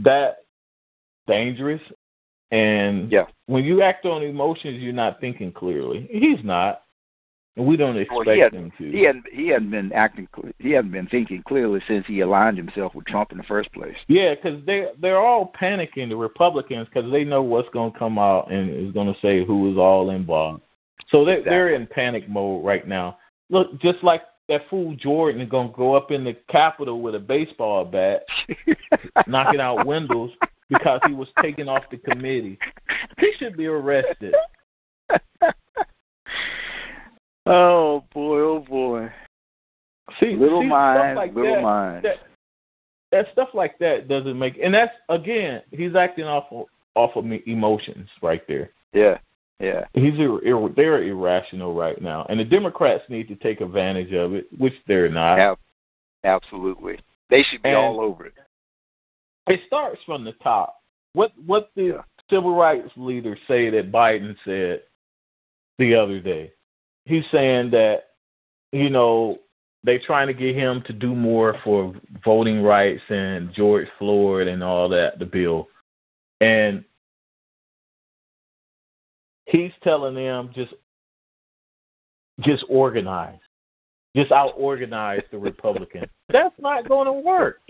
that 0.01 0.37
dangerous 1.27 1.81
and 2.51 3.11
Yeah. 3.11 3.25
when 3.47 3.63
you 3.63 3.81
act 3.81 4.05
on 4.05 4.21
emotions 4.21 4.81
you're 4.81 4.93
not 4.93 5.19
thinking 5.19 5.51
clearly. 5.51 6.07
He's 6.11 6.43
not. 6.43 6.81
And 7.55 7.67
we 7.67 7.77
don't 7.77 7.97
expect 7.97 8.25
Well, 8.25 8.35
had- 8.35 8.53
him 8.53 8.71
to. 8.79 8.91
He 8.91 9.03
hadn't 9.03 9.25
he 9.31 9.47
hadn't 9.47 9.69
been 9.71 9.91
acting 9.93 10.27
he 10.59 10.71
hadn't 10.71 10.91
been 10.91 11.07
thinking 11.07 11.43
clearly 11.47 11.81
since 11.87 12.05
he 12.07 12.19
aligned 12.21 12.57
himself 12.57 12.95
with 12.95 13.05
Trump 13.05 13.31
in 13.31 13.37
the 13.37 13.43
first 13.43 13.71
place. 13.73 13.95
Yeah, 14.07 14.33
because 14.35 14.63
they 14.65 14.87
they're 14.99 15.19
all 15.19 15.51
panicking 15.59 16.09
the 16.09 16.17
Republicans 16.17 16.87
because 16.91 17.11
they 17.11 17.23
know 17.23 17.43
what's 17.43 17.69
going 17.69 17.91
to 17.91 17.97
come 17.99 18.17
out 18.17 18.51
and 18.51 18.69
is 18.69 18.91
going 18.91 19.11
to 19.13 19.19
say 19.19 19.45
who 19.45 19.71
is 19.71 19.77
all 19.77 20.09
involved. 20.09 20.61
So 21.09 21.25
they're 21.25 21.43
they're 21.43 21.73
in 21.73 21.87
panic 21.87 22.27
mode 22.29 22.65
right 22.65 22.87
now. 22.87 23.17
Look, 23.49 23.79
just 23.79 24.03
like 24.03 24.23
that 24.49 24.61
fool 24.69 24.95
Jordan 24.95 25.41
is 25.41 25.49
going 25.49 25.69
to 25.69 25.75
go 25.75 25.93
up 25.93 26.11
in 26.11 26.23
the 26.23 26.35
Capitol 26.49 27.01
with 27.01 27.15
a 27.15 27.19
baseball 27.19 27.85
bat, 27.85 28.23
knocking 29.27 29.59
out 29.59 29.85
windows 29.85 30.31
because 30.69 30.99
he 31.07 31.13
was 31.13 31.29
taken 31.41 31.69
off 31.69 31.83
the 31.91 31.97
committee. 31.97 32.57
He 33.19 33.31
should 33.37 33.55
be 33.55 33.67
arrested. 33.67 34.35
oh 37.45 38.03
boy, 38.13 38.39
oh 38.39 38.59
boy. 38.59 39.11
See, 40.19 40.35
Little 40.35 40.61
see, 40.61 40.67
mind, 40.67 41.15
like 41.15 41.33
little 41.33 41.55
that, 41.55 41.63
mind. 41.63 42.05
That, 42.05 42.17
that 43.11 43.31
stuff 43.31 43.49
like 43.53 43.77
that 43.79 44.07
doesn't 44.07 44.37
make, 44.37 44.59
and 44.61 44.73
that's 44.73 44.93
again, 45.09 45.61
he's 45.71 45.95
acting 45.95 46.25
off 46.25 46.45
of, 46.51 46.65
off 46.95 47.15
of 47.15 47.25
me- 47.25 47.43
emotions 47.45 48.09
right 48.21 48.45
there. 48.47 48.71
Yeah, 48.93 49.17
yeah. 49.63 49.85
He's 49.93 50.19
ir- 50.19 50.43
ir- 50.43 50.69
they're 50.75 51.03
irrational 51.03 51.73
right 51.73 52.01
now, 52.01 52.25
and 52.29 52.39
the 52.39 52.45
Democrats 52.45 53.03
need 53.09 53.27
to 53.29 53.35
take 53.35 53.61
advantage 53.61 54.11
of 54.13 54.33
it, 54.33 54.47
which 54.57 54.73
they're 54.87 55.09
not. 55.09 55.39
Ab- 55.39 55.59
absolutely. 56.23 56.99
They 57.29 57.43
should 57.43 57.63
be 57.63 57.69
And- 57.69 57.77
all 57.77 58.01
over 58.01 58.25
it. 58.25 58.33
It 59.47 59.61
starts 59.67 60.01
from 60.05 60.23
the 60.23 60.33
top. 60.33 60.81
What 61.13 61.31
what 61.45 61.71
the 61.75 61.83
Yeah. 61.83 62.01
civil 62.29 62.55
rights 62.55 62.91
leaders 62.95 63.39
say 63.47 63.69
that 63.69 63.91
Biden 63.91 64.35
said 64.43 64.83
the 65.77 65.95
other 65.95 66.19
day? 66.19 66.51
He's 67.05 67.27
saying 67.29 67.71
that 67.71 68.09
you 68.71 68.89
know 68.89 69.39
they're 69.83 69.99
trying 69.99 70.27
to 70.27 70.33
get 70.33 70.55
him 70.55 70.81
to 70.83 70.93
do 70.93 71.13
more 71.13 71.55
for 71.63 71.93
voting 72.23 72.63
rights 72.63 73.03
and 73.09 73.51
George 73.53 73.89
Floyd 73.99 74.47
and 74.47 74.63
all 74.63 74.87
that 74.89 75.19
the 75.19 75.25
bill, 75.25 75.67
and 76.39 76.83
he's 79.45 79.71
telling 79.83 80.15
them 80.15 80.49
just 80.53 80.73
just 82.41 82.65
organize, 82.67 83.39
just 84.15 84.31
out 84.31 84.53
organize 84.57 85.21
the 85.31 85.37
Republicans. 85.37 86.09
That's 86.29 86.55
not 86.59 86.87
going 86.87 87.05
to 87.05 87.13
work. 87.13 87.59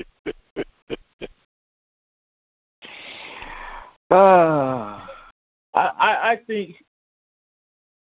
Ah, 4.15 5.09
I, 5.73 5.79
I, 5.79 6.31
I 6.33 6.39
think 6.45 6.75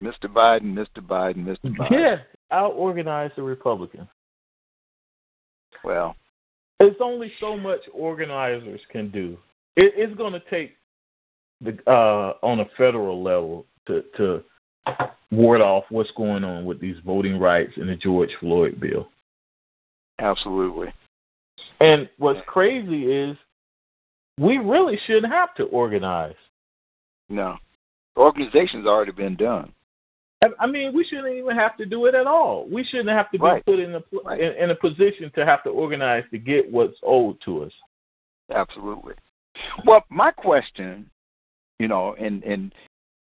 Mr. 0.03 0.25
Biden, 0.25 0.73
Mr. 0.73 1.05
Biden, 1.05 1.45
Mr. 1.45 1.65
Biden. 1.77 1.91
Yeah, 1.91 2.17
out 2.49 2.73
organize 2.73 3.29
the 3.35 3.43
Republicans. 3.43 4.07
Well, 5.83 6.15
It's 6.79 6.99
only 6.99 7.31
so 7.39 7.57
much 7.57 7.81
organizers 7.93 8.81
can 8.91 9.11
do. 9.11 9.37
It, 9.75 9.93
it's 9.95 10.17
going 10.17 10.33
to 10.33 10.41
take 10.49 10.75
the 11.61 11.77
uh, 11.89 12.33
on 12.41 12.59
a 12.61 12.65
federal 12.77 13.21
level 13.23 13.65
to 13.87 14.03
to 14.17 14.43
ward 15.31 15.61
off 15.61 15.85
what's 15.89 16.11
going 16.11 16.43
on 16.43 16.65
with 16.65 16.79
these 16.79 16.97
voting 17.05 17.39
rights 17.39 17.73
and 17.77 17.87
the 17.89 17.95
George 17.95 18.31
Floyd 18.39 18.79
bill. 18.79 19.09
absolutely. 20.19 20.91
And 21.79 22.09
what's 22.17 22.39
crazy 22.47 23.05
is 23.11 23.37
we 24.39 24.57
really 24.57 24.97
shouldn't 25.05 25.31
have 25.31 25.53
to 25.55 25.63
organize. 25.65 26.35
No. 27.29 27.57
Organization's 28.17 28.87
already 28.87 29.11
been 29.11 29.35
done. 29.35 29.71
I- 30.59 30.67
mean, 30.67 30.93
we 30.93 31.03
shouldn't 31.03 31.35
even 31.35 31.55
have 31.55 31.75
to 31.77 31.85
do 31.85 32.05
it 32.05 32.15
at 32.15 32.25
all. 32.25 32.65
We 32.69 32.83
shouldn't 32.85 33.09
have 33.09 33.29
to 33.31 33.37
be 33.37 33.43
Right. 33.43 33.65
put 33.65 33.79
in 33.79 33.93
a 33.95 34.03
in, 34.31 34.53
in 34.55 34.69
a 34.69 34.75
position 34.75 35.29
to 35.35 35.45
have 35.45 35.63
to 35.63 35.69
organize 35.69 36.23
to 36.31 36.37
get 36.37 36.71
what's 36.71 36.97
owed 37.03 37.39
to 37.41 37.63
us. 37.63 37.73
Absolutely. 38.49 39.15
Well, 39.85 40.03
my 40.09 40.31
question, 40.31 41.09
you 41.79 41.87
know, 41.87 42.15
and 42.19 42.43
and 42.43 42.73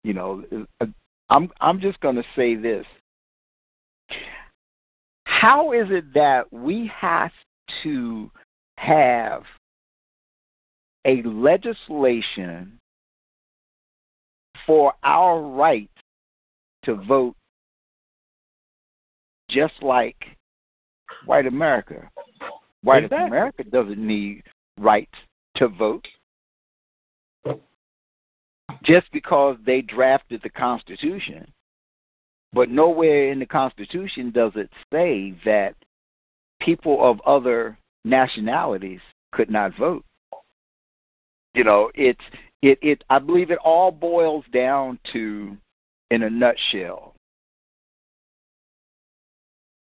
you 0.04 0.12
know, 0.12 0.44
uh, 0.80 0.86
I'm 1.28 1.50
I'm 1.60 1.80
just 1.80 2.00
going 2.00 2.16
to 2.16 2.24
say 2.36 2.54
this. 2.54 2.86
How 5.24 5.72
is 5.72 5.90
it 5.90 6.12
that 6.14 6.52
we 6.52 6.90
have 6.94 7.32
to 7.82 8.30
have 8.76 9.44
a 11.04 11.22
legislation 11.22 12.78
for 14.66 14.92
our 15.02 15.40
right 15.40 15.90
to 16.84 16.94
vote 16.94 17.36
just 19.48 19.82
like 19.82 20.36
white 21.24 21.46
America. 21.46 22.08
White 22.82 23.04
Exactly. 23.04 23.26
America 23.26 23.64
doesn't 23.64 23.98
need 23.98 24.42
rights 24.78 25.18
to 25.56 25.68
vote. 25.68 26.06
Just 28.82 29.10
because 29.12 29.56
they 29.64 29.82
drafted 29.82 30.42
the 30.42 30.50
Constitution. 30.50 31.50
But 32.52 32.68
nowhere 32.68 33.30
in 33.30 33.38
the 33.38 33.46
Constitution 33.46 34.30
does 34.30 34.52
it 34.56 34.70
say 34.92 35.34
that 35.44 35.74
people 36.60 37.02
of 37.02 37.20
other 37.20 37.78
nationalities 38.04 39.00
could 39.32 39.50
not 39.50 39.76
vote. 39.76 40.04
You 41.54 41.64
know, 41.64 41.90
it's 41.94 42.24
it, 42.62 42.78
it 42.82 43.04
I 43.10 43.18
believe 43.18 43.50
it 43.50 43.58
all 43.58 43.90
boils 43.90 44.44
down 44.52 44.98
to 45.12 45.56
in 46.10 46.22
a 46.22 46.30
nutshell 46.30 47.14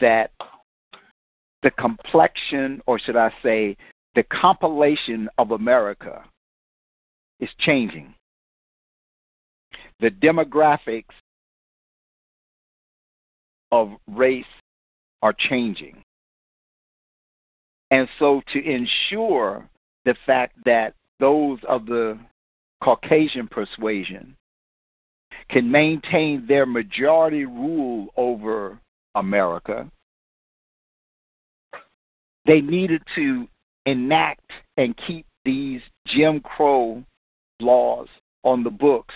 that 0.00 0.30
the 1.62 1.70
complexion 1.72 2.80
or 2.86 2.98
should 2.98 3.16
I 3.16 3.32
say 3.42 3.76
the 4.14 4.22
compilation 4.24 5.28
of 5.38 5.50
America 5.52 6.24
is 7.40 7.50
changing. 7.58 8.14
The 10.00 10.10
demographics 10.10 11.14
of 13.72 13.92
race 14.06 14.44
are 15.22 15.32
changing. 15.32 16.02
And 17.90 18.08
so 18.18 18.42
to 18.52 18.62
ensure 18.62 19.68
the 20.04 20.14
fact 20.26 20.54
that 20.64 20.94
those 21.18 21.58
of 21.68 21.86
the 21.86 22.18
Caucasian 22.82 23.48
persuasion 23.48 24.36
can 25.48 25.70
maintain 25.70 26.46
their 26.46 26.66
majority 26.66 27.44
rule 27.44 28.08
over 28.16 28.78
America, 29.14 29.90
they 32.46 32.60
needed 32.60 33.02
to 33.14 33.48
enact 33.86 34.50
and 34.76 34.96
keep 34.96 35.26
these 35.44 35.82
Jim 36.06 36.40
Crow 36.40 37.02
laws 37.60 38.08
on 38.44 38.62
the 38.62 38.70
books 38.70 39.14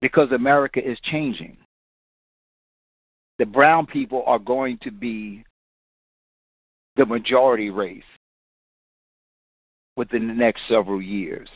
because 0.00 0.32
America 0.32 0.84
is 0.84 0.98
changing. 1.00 1.56
The 3.38 3.46
brown 3.46 3.86
people 3.86 4.22
are 4.26 4.38
going 4.38 4.78
to 4.78 4.90
be 4.90 5.44
the 6.96 7.06
majority 7.06 7.70
race 7.70 8.02
within 9.96 10.28
the 10.28 10.34
next 10.34 10.62
several 10.68 11.00
years. 11.00 11.48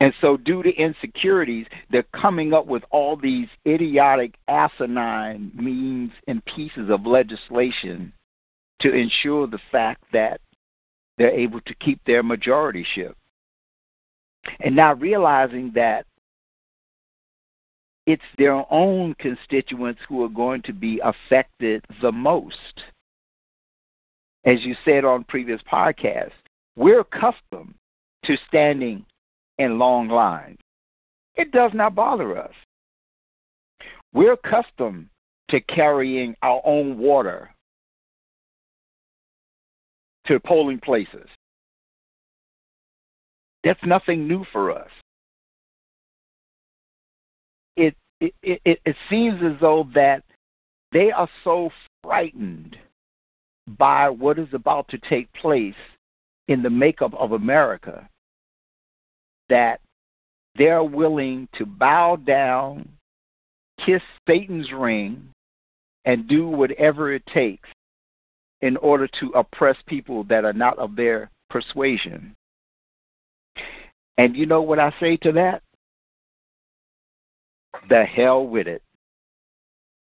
And 0.00 0.12
so, 0.20 0.36
due 0.36 0.62
to 0.62 0.74
insecurities, 0.74 1.66
they're 1.90 2.04
coming 2.14 2.52
up 2.52 2.66
with 2.66 2.82
all 2.90 3.16
these 3.16 3.48
idiotic, 3.66 4.34
asinine 4.48 5.50
means 5.54 6.12
and 6.28 6.44
pieces 6.44 6.90
of 6.90 7.06
legislation 7.06 8.12
to 8.80 8.92
ensure 8.92 9.46
the 9.46 9.60
fact 9.70 10.04
that 10.12 10.40
they're 11.16 11.30
able 11.30 11.60
to 11.62 11.74
keep 11.76 12.00
their 12.04 12.22
majorityship. 12.22 13.14
And 14.60 14.76
not 14.76 15.00
realizing 15.00 15.70
that 15.74 16.04
it's 18.06 18.22
their 18.36 18.64
own 18.72 19.14
constituents 19.14 20.00
who 20.08 20.24
are 20.24 20.28
going 20.28 20.62
to 20.62 20.72
be 20.72 21.00
affected 21.04 21.84
the 22.00 22.12
most. 22.12 22.84
As 24.44 24.64
you 24.64 24.74
said 24.84 25.04
on 25.04 25.24
previous 25.24 25.62
podcasts, 25.62 26.32
we're 26.76 27.00
accustomed 27.00 27.74
to 28.24 28.36
standing 28.48 29.04
in 29.58 29.78
long 29.78 30.08
lines. 30.08 30.58
It 31.36 31.52
does 31.52 31.72
not 31.74 31.94
bother 31.94 32.36
us. 32.36 32.54
We're 34.12 34.32
accustomed 34.32 35.08
to 35.48 35.60
carrying 35.60 36.34
our 36.42 36.60
own 36.64 36.98
water 36.98 37.50
to 40.26 40.40
polling 40.40 40.78
places. 40.78 41.28
That's 43.64 43.84
nothing 43.84 44.26
new 44.26 44.44
for 44.52 44.70
us. 44.70 44.90
It 47.76 47.96
it, 48.20 48.34
it, 48.42 48.80
it 48.84 48.96
seems 49.10 49.42
as 49.42 49.60
though 49.60 49.88
that 49.94 50.22
they 50.92 51.10
are 51.10 51.28
so 51.42 51.70
frightened 52.02 52.78
by 53.66 54.08
what 54.08 54.38
is 54.38 54.52
about 54.52 54.88
to 54.88 54.98
take 54.98 55.32
place 55.32 55.74
in 56.48 56.62
the 56.62 56.70
makeup 56.70 57.14
of 57.14 57.32
America 57.32 58.08
that 59.48 59.80
they're 60.54 60.84
willing 60.84 61.48
to 61.54 61.64
bow 61.64 62.16
down, 62.16 62.88
kiss 63.84 64.02
Satan's 64.28 64.70
ring, 64.72 65.28
and 66.04 66.28
do 66.28 66.46
whatever 66.46 67.12
it 67.12 67.24
takes 67.26 67.68
in 68.60 68.76
order 68.76 69.08
to 69.20 69.30
oppress 69.30 69.76
people 69.86 70.24
that 70.24 70.44
are 70.44 70.52
not 70.52 70.78
of 70.78 70.94
their 70.94 71.30
persuasion. 71.50 72.34
And 74.18 74.36
you 74.36 74.46
know 74.46 74.62
what 74.62 74.78
I 74.78 74.92
say 75.00 75.16
to 75.18 75.32
that? 75.32 75.62
The 77.88 78.04
hell 78.04 78.46
with 78.46 78.68
it. 78.68 78.82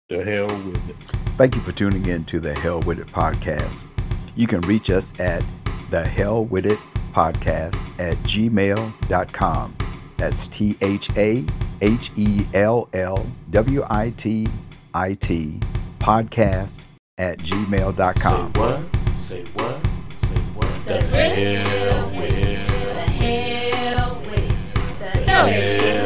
The 0.09 0.25
hell 0.25 0.47
with 0.47 0.89
it. 0.89 0.97
Thank 1.37 1.55
you 1.55 1.61
for 1.61 1.73
tuning 1.73 2.07
in 2.07 2.25
to 2.27 2.41
the 2.41 2.55
Hell 2.59 2.81
With 2.83 2.99
It 3.01 3.09
podcast. 3.09 3.91
You 4.37 4.47
can 4.47 4.61
reach 4.63 4.89
us 4.89 5.13
at 5.19 5.45
the 5.91 6.05
Hell 6.05 6.45
With 6.45 6.65
It 6.65 6.79
podcast 7.13 7.77
at 7.99 8.17
gmail.com. 8.19 9.77
That's 10.17 10.47
T 10.47 10.77
H 10.81 11.11
A 11.17 11.45
H 11.83 12.11
E 12.17 12.47
L 12.55 12.89
L 12.93 13.27
W 13.51 13.85
I 13.91 14.11
T 14.11 14.49
I 14.95 15.15
T 15.15 15.61
podcast 15.99 16.79
at 17.19 17.39
gmail.com. 17.39 18.55
Say 18.55 18.61
what? 18.61 19.21
Say 19.21 19.45
what? 19.55 19.83
Say 20.29 20.41
what? 20.55 20.85
The 20.87 21.01
hell 21.03 22.11
with 22.11 22.21
it. 22.23 22.69
The 22.69 22.95
hell 22.95 24.19
with 24.21 24.39
it. 24.39 24.99
The 24.99 25.05
hell 25.31 25.47
with 25.47 25.55
it. 25.57 26.06